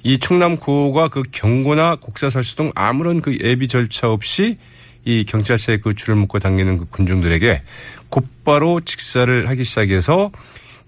이 0.02 0.18
충남 0.18 0.56
9호가 0.56 1.10
그 1.10 1.22
경고나 1.30 1.96
곡사 1.96 2.30
살수 2.30 2.56
등 2.56 2.72
아무런 2.74 3.20
그 3.20 3.36
예비 3.42 3.68
절차 3.68 4.10
없이 4.10 4.58
이 5.04 5.24
경찰차에 5.24 5.78
그 5.78 5.94
줄을 5.94 6.16
묶고 6.16 6.38
당기는 6.38 6.78
그 6.78 6.86
군중들에게 6.86 7.62
곧바로 8.08 8.80
직사를 8.80 9.48
하기 9.48 9.64
시작해서 9.64 10.30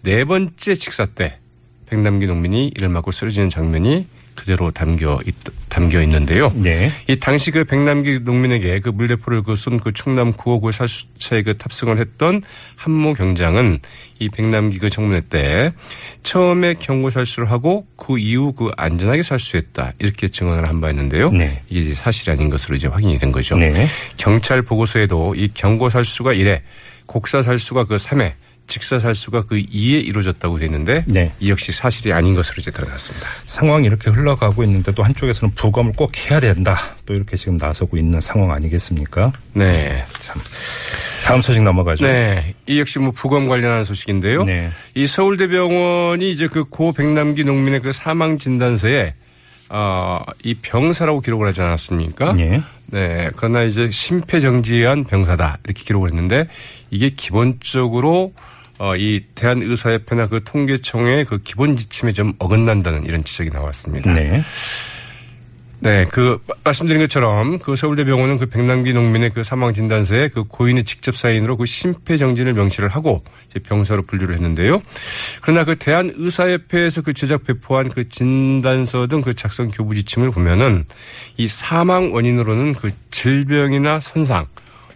네 0.02 0.24
번째 0.24 0.74
직사 0.74 1.04
때 1.04 1.38
백남기 1.88 2.27
농민이 2.27 2.72
이를 2.77 2.88
맞고 2.88 3.12
쓰러지는 3.12 3.49
장면이 3.51 4.07
그대로 4.35 4.70
담겨 4.70 5.18
있, 5.27 5.35
담겨 5.70 6.03
있는데요. 6.03 6.53
네. 6.55 6.92
이 7.09 7.18
당시 7.18 7.51
그 7.51 7.64
백남기 7.64 8.18
농민에게 8.20 8.81
그 8.81 8.90
물대포를 8.90 9.42
그 9.42 9.55
쏜 9.55 9.81
그 9.81 9.92
충남 9.94 10.35
9호구 10.35 10.72
살수차에 10.72 11.42
그 11.42 11.57
탑승을 11.57 11.99
했던 11.99 12.42
한모 12.77 13.14
경장은 13.14 13.79
이 14.18 14.29
백남기 14.29 14.79
그 14.79 14.90
청문회 14.90 15.22
때 15.31 15.72
처음에 16.22 16.75
경고 16.75 17.09
살수를 17.09 17.51
하고 17.51 17.87
그 17.96 18.18
이후 18.18 18.53
그 18.53 18.70
안전하게 18.77 19.22
살수했다 19.22 19.94
이렇게 20.01 20.29
증언을 20.29 20.68
한 20.68 20.81
바 20.83 20.90
있는데요. 20.90 21.31
네. 21.31 21.62
이게 21.70 21.94
사실이 21.94 22.31
아닌 22.31 22.51
것으로 22.51 22.77
이제 22.77 22.88
확인이 22.88 23.18
된 23.18 23.33
거죠. 23.33 23.57
네. 23.57 23.88
경찰 24.18 24.61
보고서에도 24.61 25.35
이 25.35 25.49
경고 25.55 25.88
살수가 25.88 26.35
1회, 26.35 26.61
곡사 27.07 27.40
살수가 27.40 27.85
그 27.85 27.96
3회, 27.96 28.33
직사 28.66 28.98
살수가 28.98 29.42
그 29.42 29.57
2에 29.57 30.05
이루어졌다고 30.05 30.59
돼 30.59 30.66
있는데 30.66 31.05
네. 31.07 31.33
이 31.40 31.50
역시 31.50 31.72
사실이 31.72 32.12
아닌 32.12 32.35
것으로 32.35 32.57
이제 32.59 32.70
드러났습니다. 32.70 33.26
상황이 33.46 33.87
이렇게 33.87 34.11
흘러가고 34.11 34.62
있는데 34.64 34.92
또 34.92 35.02
한쪽에서는 35.02 35.55
부검을 35.55 35.92
꼭 35.96 36.12
해야 36.31 36.40
된다. 36.40 36.76
또 37.07 37.14
이렇게 37.14 37.37
지금 37.37 37.57
나서고 37.57 37.96
있는 37.96 38.20
상황 38.20 38.50
아니겠습니까? 38.52 39.33
네. 39.55 40.05
참. 40.20 40.40
다음 41.24 41.40
소식 41.40 41.62
넘어가죠. 41.62 42.07
네. 42.07 42.55
이 42.66 42.79
역시 42.79 42.98
뭐 42.98 43.11
부검 43.11 43.48
관련한 43.48 43.85
소식인데요. 43.85 44.44
네. 44.44 44.70
이 44.94 45.07
서울대병원이 45.07 46.31
이제 46.31 46.46
그 46.48 46.64
고 46.64 46.92
백남기 46.92 47.44
농민의 47.44 47.81
그 47.81 47.92
사망 47.92 48.38
진단서에 48.38 49.14
어, 49.68 50.20
이 50.44 50.55
병사라고 50.55 51.20
기록을 51.20 51.48
하지 51.48 51.61
않았습니까? 51.62 52.37
예. 52.38 52.62
네. 52.87 53.31
그러나 53.37 53.62
이제 53.64 53.90
심폐정지한 53.90 55.05
병사다. 55.05 55.59
이렇게 55.64 55.83
기록을 55.83 56.11
했는데 56.11 56.48
이게 56.90 57.11
기본적으로 57.11 58.33
어, 58.78 58.96
이 58.96 59.24
대한의사협회나 59.34 60.26
그 60.26 60.42
통계청의 60.44 61.24
그 61.24 61.38
기본 61.42 61.76
지침에 61.76 62.12
좀 62.12 62.34
어긋난다는 62.38 63.04
이런 63.04 63.24
지적이 63.24 63.50
나왔습니다. 63.50 64.12
네. 64.12 64.42
네, 65.78 66.06
그 66.10 66.38
말씀드린 66.64 67.02
것처럼 67.02 67.58
그 67.58 67.76
서울대병원은 67.76 68.38
그 68.38 68.46
백남기 68.46 68.94
농민의 68.94 69.30
그 69.30 69.44
사망 69.44 69.74
진단서에 69.74 70.28
그 70.28 70.44
고인의 70.44 70.84
직접 70.84 71.16
사인으로 71.16 71.58
그 71.58 71.66
심폐정진을 71.66 72.54
명시를 72.54 72.88
하고 72.88 73.22
이제 73.48 73.58
병사로 73.60 74.02
분류를 74.02 74.34
했는데요. 74.36 74.80
그러나 75.42 75.64
그 75.64 75.76
대한의사협회에서 75.76 77.02
그 77.02 77.12
제작 77.12 77.44
배포한 77.44 77.90
그 77.90 78.08
진단서 78.08 79.06
등 79.06 79.20
그 79.20 79.34
작성 79.34 79.70
교부 79.70 79.94
지침을 79.94 80.30
보면은 80.30 80.86
이 81.36 81.46
사망 81.46 82.14
원인으로는 82.14 82.72
그 82.72 82.90
질병이나 83.10 84.00
손상 84.00 84.46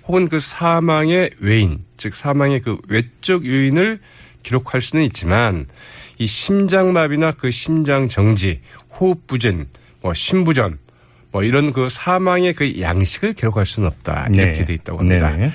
혹은 0.07 0.29
그 0.29 0.41
사망의 0.41 1.31
외인 1.39 1.85
즉 1.97 2.15
사망의 2.15 2.61
그 2.61 2.79
외적 2.89 3.47
요인을 3.47 4.01
기록할 4.43 4.81
수는 4.81 5.05
있지만 5.05 5.67
이 6.19 6.27
심장마비나 6.27 7.33
그 7.33 7.51
심장 7.51 8.09
정지, 8.09 8.61
호흡 8.99 9.27
부진, 9.27 9.67
뭐 10.01 10.13
심부전 10.15 10.79
뭐 11.33 11.43
이런 11.43 11.73
그 11.73 11.89
사망의 11.89 12.55
그 12.55 12.81
양식을 12.81 13.35
기록할 13.35 13.65
수는 13.65 13.89
없다 13.89 14.27
이렇게 14.33 14.53
네. 14.53 14.65
돼 14.65 14.75
있다고 14.75 14.99
합니다. 14.99 15.31
네. 15.37 15.51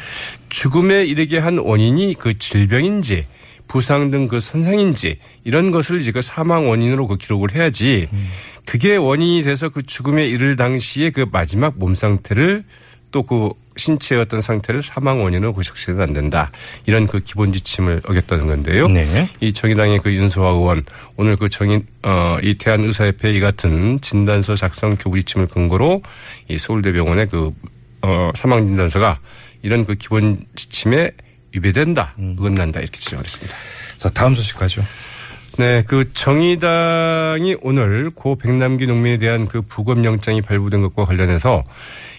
죽음에 0.50 1.04
이르게 1.06 1.38
한 1.38 1.58
원인이 1.58 2.16
그 2.18 2.38
질병인지 2.38 3.26
부상 3.68 4.12
등그 4.12 4.40
손상인지 4.40 5.20
이런 5.44 5.72
것을 5.72 6.00
이제 6.00 6.12
그 6.12 6.22
사망 6.22 6.70
원인으로 6.70 7.08
그 7.08 7.18
기록을 7.18 7.54
해야지 7.54 8.08
그게 8.66 8.96
원인이 8.96 9.44
돼서 9.44 9.70
그 9.70 9.84
죽음에 9.84 10.28
이를 10.28 10.56
당시에 10.56 11.10
그 11.10 11.26
마지막 11.32 11.78
몸 11.78 11.96
상태를 11.96 12.64
또 13.16 13.24
그 13.24 13.54
신체의 13.78 14.22
어떤 14.22 14.40
상태를 14.42 14.84
사망 14.84 15.24
원인으로 15.24 15.54
고식시켜도 15.54 16.02
안 16.02 16.14
된다. 16.14 16.52
이런 16.86 17.08
그 17.08 17.20
기본 17.20 17.52
지침을 17.52 18.02
어겼다는 18.06 18.48
건데요. 18.48 18.88
네. 18.88 19.30
이 19.42 19.52
정의당의 19.52 20.00
그 20.00 20.14
윤소아 20.14 20.50
의원 20.52 20.84
오늘 21.18 21.36
그 21.36 21.50
정의 21.50 21.84
어이 22.02 22.58
대한 22.58 22.82
의사협회 22.82 23.34
이 23.34 23.40
같은 23.42 24.00
진단서 24.02 24.56
작성 24.56 24.96
교부 24.96 25.18
지침을 25.20 25.48
근거로 25.48 26.02
이 26.48 26.58
서울대병원의 26.58 27.28
그 27.28 27.52
어 28.06 28.32
사망 28.36 28.68
진단서가 28.68 29.20
이런 29.64 29.84
그 29.84 29.96
기본 29.96 30.46
지침에 30.56 31.10
위배된다, 31.52 32.14
어긋난다 32.38 32.80
이렇게 32.80 33.00
지적을 33.00 33.26
했습니다. 33.26 33.58
자, 33.98 34.10
다음 34.10 34.36
소식 34.36 34.58
가죠. 34.58 34.84
네, 35.58 35.84
그 35.88 36.12
정의당이 36.12 37.58
오늘 37.62 38.10
고 38.10 38.36
백남기 38.36 38.88
농민에 38.88 39.18
대한 39.18 39.48
그 39.48 39.62
부검 39.62 40.04
영장이 40.04 40.42
발부된 40.42 40.82
것과 40.82 41.06
관련해서 41.06 41.64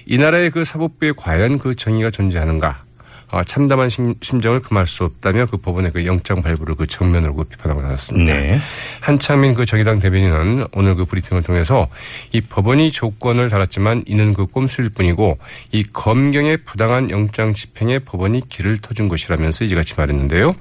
이 0.06 0.16
나라의 0.16 0.50
그 0.50 0.64
사법부에 0.64 1.12
과연 1.16 1.58
그 1.58 1.74
정의가 1.74 2.10
존재하는가? 2.10 2.86
어, 3.32 3.42
참담한 3.42 3.88
심, 3.88 4.14
심정을 4.20 4.60
금할 4.60 4.86
수 4.86 5.04
없다며 5.04 5.46
그 5.46 5.56
법원의 5.56 5.90
그 5.90 6.06
영장 6.06 6.42
발부를 6.42 6.76
그 6.76 6.86
정면으로 6.86 7.34
그 7.34 7.44
비판하고 7.44 7.82
나섰습니다. 7.82 8.32
네. 8.32 8.58
한창민 9.00 9.54
그 9.54 9.66
정의당 9.66 9.98
대변인은 9.98 10.68
오늘 10.72 10.94
그 10.94 11.04
브리핑을 11.04 11.42
통해서 11.42 11.88
이 12.32 12.40
법원이 12.40 12.92
조건을 12.92 13.50
달았지만 13.50 14.04
이는 14.06 14.32
그 14.32 14.46
꼼수일 14.46 14.90
뿐이고 14.90 15.38
이 15.72 15.82
검경의 15.92 16.58
부당한 16.58 17.10
영장 17.10 17.52
집행에 17.52 17.98
법원이 17.98 18.42
길을 18.48 18.78
터준 18.78 19.08
것이라면서 19.08 19.64
이제같이 19.64 19.94
말했는데요. 19.96 20.54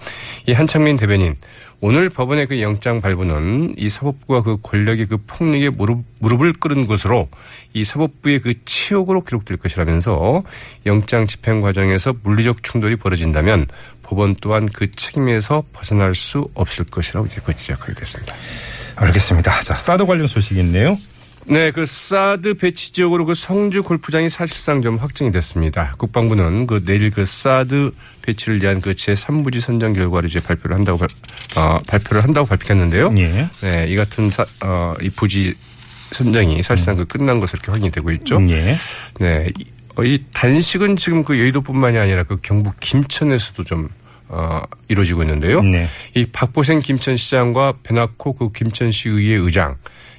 이 0.48 0.54
한창민 0.54 0.98
대변인 0.98 1.36
오늘 1.82 2.10
법원의 2.10 2.48
그 2.48 2.62
영장 2.62 3.02
발부는 3.02 3.76
이 3.78 3.90
사법부가 3.90 4.42
그 4.42 4.58
권력의 4.62 5.06
그 5.06 5.18
폭력에 5.18 5.70
무릎, 5.70 6.04
무릎을 6.20 6.54
꿇은 6.54 6.88
것으로 6.88 7.30
이 7.74 7.84
사법부의 7.84 8.40
그 8.40 8.66
치욕으로 8.66 9.24
기록될 9.24 9.58
것이라면서 9.58 10.44
영장 10.86 11.28
집행 11.28 11.62
과정에서 11.62 12.16
물리적 12.24 12.64
충돌이 12.64 12.96
벌어진다면 12.96 13.68
법원 14.04 14.36
또한 14.42 14.68
그 14.68 14.90
책임에서 14.92 15.64
벗어날 15.74 16.16
수 16.16 16.48
없을 16.54 16.86
것이라고 16.86 17.28
이제 17.28 17.42
그 17.44 17.56
지적하게 17.56 17.94
됐습니다. 17.94 18.34
알겠습니다. 18.96 19.62
자, 19.62 19.76
사드 19.76 20.06
관련 20.06 20.28
소식이 20.28 20.60
있네요. 20.62 20.98
네, 21.48 21.70
그 21.70 21.86
사드 21.86 22.56
배치 22.56 22.92
지역으로 22.92 23.26
그 23.26 23.36
성주 23.36 23.84
골프장이 23.84 24.30
사실상 24.30 24.82
좀 24.82 24.98
확정이 24.98 25.32
됐습니다. 25.32 25.94
국방부는 25.98 26.66
그 26.66 26.84
내일 26.84 27.12
그 27.12 27.24
사드 27.24 27.92
배치를 28.24 28.64
위한 28.64 28.82
그 28.82 28.92
제3부지 28.92 29.60
선정 29.60 29.94
결과를 29.94 30.28
이제 30.28 30.40
발표를 30.40 30.76
한다고 30.76 31.06
어, 31.56 31.80
발표를 31.88 32.24
한다고 32.24 32.48
발표했는데요. 32.48 33.14
예. 33.18 33.50
네, 33.62 33.88
이 33.88 33.96
같은 33.96 34.32
사, 34.32 34.46
어, 34.62 34.96
이 35.02 35.10
부지 35.12 35.54
선정이 36.12 36.64
사실상 36.64 36.98
그 36.98 37.06
끝난 37.06 37.40
것으로 37.40 37.58
이렇게 37.58 37.72
확인이 37.72 37.92
되고 37.92 38.12
있죠. 38.12 38.42
예. 38.50 38.76
네, 39.20 39.52
이, 39.60 39.66
어, 39.96 40.04
이 40.04 40.24
단식은 40.34 40.96
지금 40.96 41.24
그 41.24 41.38
여의도뿐만이 41.38 41.98
아니라 42.00 42.24
그 42.24 42.38
경북 42.42 42.80
김천에서도 42.80 43.64
좀 43.66 43.90
어, 44.30 44.64
이루어지고 44.88 45.22
있는데요. 45.22 45.62
네. 45.62 45.88
이 46.16 46.26
박보생 46.26 46.80
김천시장과 46.80 47.76
베나코 47.84 48.34
그 48.34 48.52
김천시의회 48.52 49.36
의장, 49.36 49.76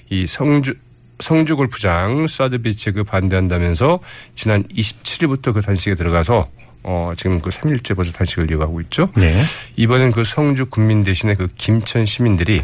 이 0.09 0.29
성주 0.29 0.75
성주 1.19 1.57
골프장 1.57 2.27
사드 2.27 2.59
비치 2.59 2.91
그 2.93 3.05
반대한다면서 3.05 4.01
지난 4.35 4.65
27일부터 4.69 5.55
그 5.55 5.61
단식에 5.63 5.95
들어가서 5.95 6.49
어 6.83 7.13
지금 7.17 7.41
그 7.41 7.51
3일째 7.51 7.97
벌써 7.97 8.13
단식을 8.13 8.51
이어가고 8.51 8.81
있죠. 8.83 9.11
네. 9.17 9.43
이번엔 9.77 10.13
그 10.13 10.25
성주 10.25 10.67
국민 10.67 11.03
대신에 11.03 11.35
그 11.35 11.49
김천 11.57 12.07
시민들이 12.07 12.63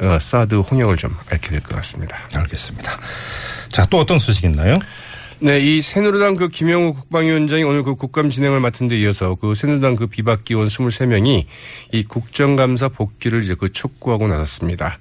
어 0.00 0.18
사드 0.20 0.54
홍역을 0.54 0.96
좀 0.96 1.14
앓게 1.28 1.50
될 1.50 1.60
것 1.60 1.74
같습니다. 1.76 2.16
알겠습니다. 2.32 2.98
자, 3.70 3.86
또 3.86 3.98
어떤 3.98 4.18
소식 4.18 4.44
있나요? 4.44 4.78
네, 5.42 5.58
이 5.58 5.80
새누리당 5.80 6.36
그 6.36 6.48
김영우 6.48 6.92
국방위원장이 6.92 7.62
오늘 7.62 7.82
그 7.82 7.94
국감 7.94 8.28
진행을 8.28 8.60
맡은 8.60 8.88
데 8.88 8.98
이어서 9.00 9.34
그 9.40 9.54
새누리당 9.54 9.96
그 9.96 10.06
비박기원 10.06 10.66
23명이 10.66 11.46
이 11.92 12.02
국정감사 12.02 12.90
복귀를 12.90 13.42
이제 13.42 13.54
그 13.54 13.72
촉구하고 13.72 14.28
나섰습니다. 14.28 14.98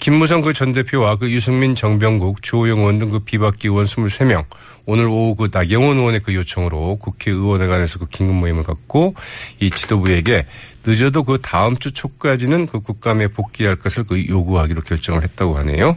김무성 0.00 0.40
그 0.42 0.52
전 0.52 0.72
대표와 0.72 1.14
그 1.16 1.30
유승민 1.30 1.76
정병국 1.76 2.42
주호영 2.42 2.80
의원 2.80 2.98
등 2.98 3.10
그 3.10 3.20
비박기원 3.20 3.84
23명 3.84 4.46
오늘 4.86 5.06
오후 5.06 5.36
그 5.36 5.50
나경원 5.52 5.98
의원의 5.98 6.20
그 6.20 6.34
요청으로 6.34 6.96
국회의원회관에서 6.96 8.00
그 8.00 8.06
긴급 8.08 8.34
모임을 8.34 8.64
갖고 8.64 9.14
이 9.60 9.70
지도부에게 9.70 10.46
늦어도 10.86 11.24
그 11.24 11.38
다음 11.40 11.76
주 11.78 11.92
초까지는 11.92 12.66
그 12.66 12.80
국감에 12.80 13.28
복귀할 13.28 13.76
것을 13.76 14.04
그 14.04 14.26
요구하기로 14.28 14.82
결정을 14.82 15.22
했다고 15.22 15.56
하네요. 15.58 15.96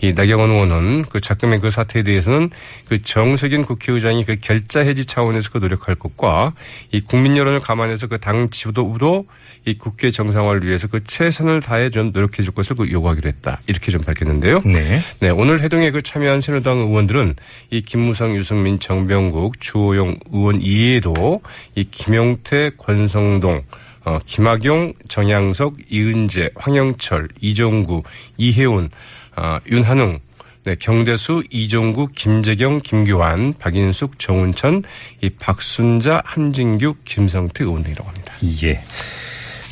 이 0.00 0.12
나경원 0.12 0.50
의원은 0.50 1.04
그 1.10 1.20
작금의 1.20 1.60
그 1.60 1.70
사태에 1.70 2.02
대해서는 2.04 2.50
그 2.88 3.02
정석인 3.02 3.64
국회의장이 3.64 4.24
그 4.24 4.36
결자 4.40 4.80
해지 4.80 5.04
차원에서 5.04 5.50
그 5.50 5.58
노력할 5.58 5.96
것과 5.96 6.54
이 6.92 7.00
국민 7.00 7.36
여론을 7.36 7.58
감안해서 7.60 8.06
그 8.06 8.20
당 8.20 8.50
지도부도 8.50 9.26
이 9.66 9.74
국회 9.74 10.10
정상화를 10.10 10.64
위해서 10.64 10.86
그 10.86 11.02
최선을 11.02 11.60
다해 11.60 11.90
좀 11.90 12.12
노력해 12.12 12.42
줄 12.42 12.54
것을 12.54 12.76
그 12.76 12.90
요구하기로 12.90 13.28
했다. 13.28 13.60
이렇게 13.66 13.90
좀 13.90 14.02
밝혔는데요. 14.02 14.62
네. 14.64 15.02
네, 15.20 15.30
오늘 15.30 15.60
해동에 15.60 15.90
그 15.90 16.02
참여한 16.02 16.40
새누리당 16.40 16.78
의원들은 16.78 17.36
이 17.70 17.82
김무성, 17.82 18.36
유승민, 18.36 18.78
정병국, 18.78 19.60
주호영 19.60 20.18
의원 20.32 20.62
이외에도 20.62 21.40
이 21.74 21.84
김용태, 21.84 22.72
권성동, 22.76 23.62
어, 24.04 24.18
김학용, 24.24 24.94
정양석, 25.08 25.76
이은재, 25.90 26.50
황영철, 26.56 27.28
이종구, 27.40 28.02
이혜훈, 28.36 28.90
어, 29.36 29.58
윤한웅, 29.70 30.20
네, 30.64 30.74
경대수, 30.78 31.44
이종구, 31.50 32.08
김재경, 32.14 32.80
김규환, 32.82 33.54
박인숙, 33.58 34.18
정운천, 34.18 34.82
이 35.22 35.30
박순자, 35.30 36.22
한진규, 36.24 36.96
김성태 37.04 37.64
의원 37.64 37.82
등이라고 37.82 38.08
합니다. 38.08 38.34
예. 38.62 38.82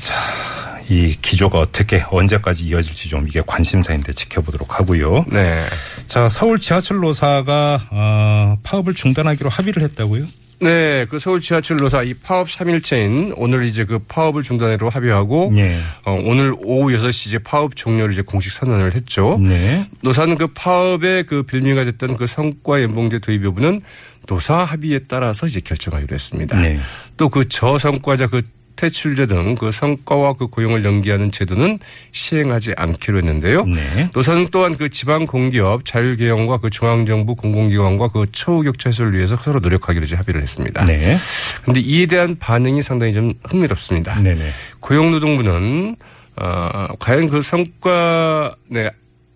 자, 0.03 0.81
이 0.89 1.15
기조가 1.21 1.59
어떻게 1.59 2.03
언제까지 2.11 2.65
이어질지 2.65 3.11
좀 3.11 3.29
이게 3.29 3.43
관심사인데 3.47 4.15
지켜보도록 4.15 4.79
하고요. 4.79 5.27
네. 5.29 5.63
자, 6.07 6.29
서울 6.29 6.59
지하철 6.59 6.99
노사가 6.99 7.89
어, 7.91 8.59
파업을 8.63 8.95
중단하기로 8.95 9.51
합의를 9.51 9.83
했다고요? 9.83 10.25
네, 10.61 11.07
그 11.09 11.19
서울 11.19 11.41
지하철 11.41 11.77
노사 11.77 12.03
이 12.03 12.15
파업 12.15 12.49
3일째인 12.49 13.33
오늘 13.37 13.65
이제 13.65 13.85
그 13.85 13.99
파업을 14.01 14.43
중단하기로 14.43 14.89
합의하고 14.89 15.53
예. 15.57 15.77
어, 16.05 16.21
오늘 16.25 16.53
오후 16.59 16.91
6시 16.97 17.29
이제 17.29 17.39
파업 17.39 17.77
종료를 17.77 18.13
이제 18.13 18.23
공식 18.23 18.51
선언을 18.53 18.95
했죠. 18.95 19.39
네. 19.41 19.89
노사는 20.03 20.37
그 20.37 20.49
파업의 20.49 21.25
그 21.25 21.45
빌미가 21.45 21.85
됐던 21.85 22.17
그 22.17 22.27
성과 22.27 22.83
연봉제 22.83 23.21
도입 23.21 23.45
여부는 23.45 23.81
노사 24.27 24.65
합의에 24.65 25.01
따라서 25.07 25.47
이제 25.47 25.61
결정하기로 25.61 26.13
했습니다. 26.15 26.61
네. 26.61 26.79
또그 27.17 27.49
저성과자 27.49 28.27
그 28.27 28.43
퇴출제 28.79 29.27
등 29.27 29.57
그 29.57 29.73
성과와 29.73 30.35
그 30.35 30.47
고용을 30.47 30.85
연기하는 30.85 31.33
제도는 31.33 31.79
시행하지 32.13 32.75
않기로 32.77 33.19
했는데요. 33.19 33.67
네. 33.67 34.11
노사는 34.15 34.49
또한 34.53 34.77
그 34.77 34.89
지방 34.89 35.27
공기업 35.27 35.85
자율계영과 35.85 36.59
그 36.59 36.71
중앙정부 36.71 37.35
공공기관과 37.35 38.09
그 38.09 38.27
처우격차 38.31 38.91
해소를 38.91 39.15
위해서 39.15 39.37
서로 39.37 39.59
노력하기로 39.61 40.05
이제 40.05 40.17
합의를 40.17 40.41
했습니다. 40.43 40.85
네. 40.85 41.17
그런데 41.63 41.81
이에 41.81 42.07
대한 42.07 42.37
반응이 42.39 42.83
상당히 42.83 43.15
좀 43.15 43.35
흥미롭습니다. 43.45 44.21
네네. 44.21 44.51
고용노동부는 44.81 45.97
어, 46.37 46.87
과연 47.01 47.29
그 47.29 47.43
성과 47.43 48.55
네, 48.69 48.91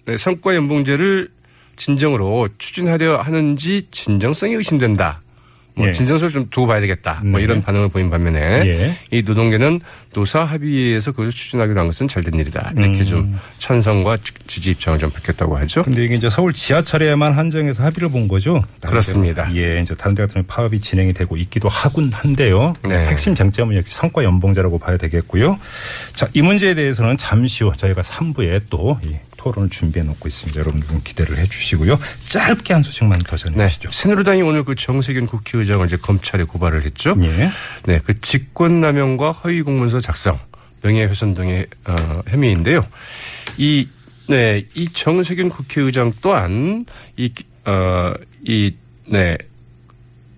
네, 0.07 0.16
성과 0.16 0.55
연봉제를 0.55 1.28
진정으로 1.74 2.48
추진하려 2.59 3.20
하는지 3.20 3.88
진정성이 3.90 4.55
의심된다. 4.55 5.22
뭐 5.75 5.89
예. 5.89 5.93
진정성을 5.93 6.31
좀 6.31 6.47
두고 6.51 6.67
봐야 6.67 6.81
되겠다. 6.81 7.23
뭐 7.25 7.39
네. 7.39 7.45
이런 7.45 7.63
반응을 7.63 7.89
보인 7.89 8.11
반면에 8.11 8.41
예. 8.67 8.97
이 9.11 9.23
노동계는 9.23 9.81
노사 10.13 10.45
합의에서 10.45 11.13
그것을 11.13 11.31
추진하기로 11.31 11.81
한 11.81 11.87
것은 11.87 12.09
잘된 12.09 12.35
일이다. 12.39 12.73
이렇게 12.77 13.01
음. 13.01 13.05
좀 13.05 13.39
찬성과 13.59 14.19
지- 14.19 14.33
지지 14.47 14.71
입장을 14.73 14.99
좀 14.99 15.11
밝혔다고 15.11 15.57
하죠. 15.59 15.83
근데 15.85 16.05
이게 16.05 16.15
이제 16.15 16.29
서울 16.29 16.53
지하철에만 16.53 17.33
한정해서 17.33 17.83
합의를 17.85 18.11
본 18.11 18.29
거죠? 18.29 18.63
그렇습니다. 18.83 19.49
예, 19.57 19.81
이제 19.81 19.95
다른 19.95 20.15
데 20.15 20.23
같은 20.23 20.35
경우 20.35 20.45
파업이 20.47 20.81
진행이 20.81 21.15
되고 21.15 21.37
있기도 21.39 21.69
하군 21.71 22.13
한데요. 22.13 22.75
네. 22.85 23.07
핵심 23.07 23.35
쟁점은 23.35 23.77
역시 23.79 23.95
성과 23.95 24.25
연봉제라고 24.25 24.79
봐야 24.79 24.99
되겠고요. 24.99 25.59
자, 26.15 26.29
이 26.35 26.43
문제에 26.43 26.75
대해서는 26.75 27.17
잠시 27.17 27.65
후 27.65 27.73
저희가 27.77 28.03
3부에 28.03 28.69
또이 28.69 29.17
토론을 29.42 29.70
준비해 29.70 30.07
놓고 30.07 30.28
있습니다. 30.28 30.61
여러분들 30.61 31.02
기대를 31.02 31.38
해 31.38 31.46
주시고요. 31.46 31.98
짧게 32.24 32.74
한 32.74 32.83
소식만 32.83 33.18
더 33.20 33.37
전해 33.37 33.57
네. 33.57 33.68
주시죠. 33.68 33.90
새누리당이 33.90 34.42
오늘 34.42 34.62
그 34.62 34.76
정세균 34.76 35.26
국회의장을 35.26 35.85
이제 35.85 35.96
검찰에 35.96 36.44
고발을 36.44 36.85
했죠. 36.85 37.14
예. 37.22 37.50
네, 37.85 38.00
그 38.05 38.20
직권남용과 38.20 39.33
허위 39.33 39.62
공문서 39.62 39.98
작성, 39.98 40.38
명예훼손 40.83 41.35
등의 41.35 41.66
어, 41.85 41.96
혐의인데요. 42.28 42.83
이 43.59 43.88
네, 44.28 44.64
이 44.74 44.88
정세균 44.92 45.48
국회의장 45.48 46.12
또한 46.22 46.87
이 47.16 47.33
어, 47.64 48.14
이 48.46 48.74
네. 49.07 49.37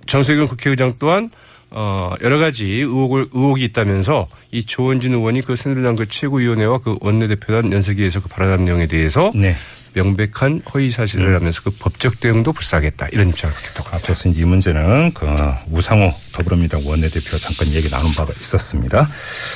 정세균 0.07 0.47
국회의장 0.47 0.95
또한 0.99 1.31
어, 1.77 2.15
여러 2.23 2.39
가지 2.39 2.65
의혹을, 2.65 3.29
의혹이 3.33 3.65
있다면서 3.65 4.29
이 4.53 4.65
조원진 4.65 5.13
의원이 5.13 5.43
그 5.43 5.57
새누리당 5.57 5.97
그 5.97 6.07
최고위원회와 6.07 6.79
그 6.79 6.97
원내대표단 7.01 7.73
연석위에서 7.73 8.21
그 8.21 8.29
발언한 8.29 8.65
내용에 8.65 8.87
대해서 8.87 9.33
네. 9.35 9.57
명백한 9.95 10.63
허위 10.73 10.91
사실을 10.91 11.35
하면서 11.35 11.63
그 11.63 11.71
법적 11.71 12.21
대응도 12.21 12.53
불사하겠다 12.53 13.09
이런 13.13 13.29
입장을 13.29 13.55
밝혔다고 13.55 13.89
합니다. 13.89 13.97
앞서서 13.97 14.29
이제 14.29 14.41
이 14.41 14.45
문제는 14.45 15.13
그 15.15 15.27
우상호 15.71 16.13
더불어민주당 16.33 16.87
원내대표와 16.87 17.39
잠깐 17.39 17.69
얘기 17.69 17.89
나눈 17.89 18.13
바가 18.13 18.33
있었습니다. 18.41 19.09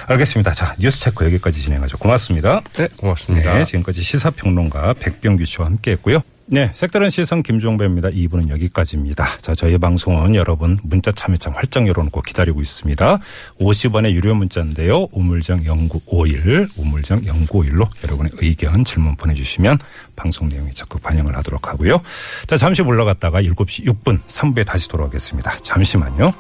알겠습니다. 0.07 0.53
자, 0.53 0.75
뉴스 0.79 1.01
체크 1.01 1.25
여기까지 1.25 1.61
진행하죠. 1.63 1.99
고맙습니다. 1.99 2.63
네, 2.77 2.89
고맙습니다. 2.97 3.59
네, 3.59 3.65
지금까지 3.65 4.03
시사평론가 4.03 4.95
백병규 4.95 5.45
씨와 5.45 5.67
함께했고요. 5.67 6.23
네, 6.51 6.71
색다른 6.73 7.11
시선 7.11 7.43
김종배입니다. 7.43 8.09
2부는 8.09 8.49
여기까지입니다. 8.49 9.27
자, 9.43 9.55
저희 9.55 9.77
방송은 9.77 10.35
여러분 10.35 10.79
문자 10.83 11.11
참여창 11.11 11.55
활짝 11.55 11.87
열어놓고 11.87 12.23
기다리고 12.23 12.63
있습니다. 12.63 13.19
50원의 13.61 14.13
유료 14.13 14.35
문자인데요. 14.35 15.09
우물정 15.13 15.61
0951, 15.65 16.69
우물정 16.79 17.21
0951로 17.21 17.87
여러분의 18.03 18.33
의견, 18.37 18.83
질문 18.83 19.15
보내주시면 19.17 19.77
방송 20.17 20.49
내용에 20.49 20.71
적극 20.71 21.03
반영을 21.03 21.37
하도록 21.37 21.69
하고요. 21.69 22.01
자, 22.47 22.57
잠시 22.57 22.83
물러갔다가 22.83 23.43
7시 23.43 23.85
6분 23.85 24.19
3부에 24.23 24.65
다시 24.65 24.89
돌아오겠습니다. 24.89 25.59
잠시만요. 25.59 26.33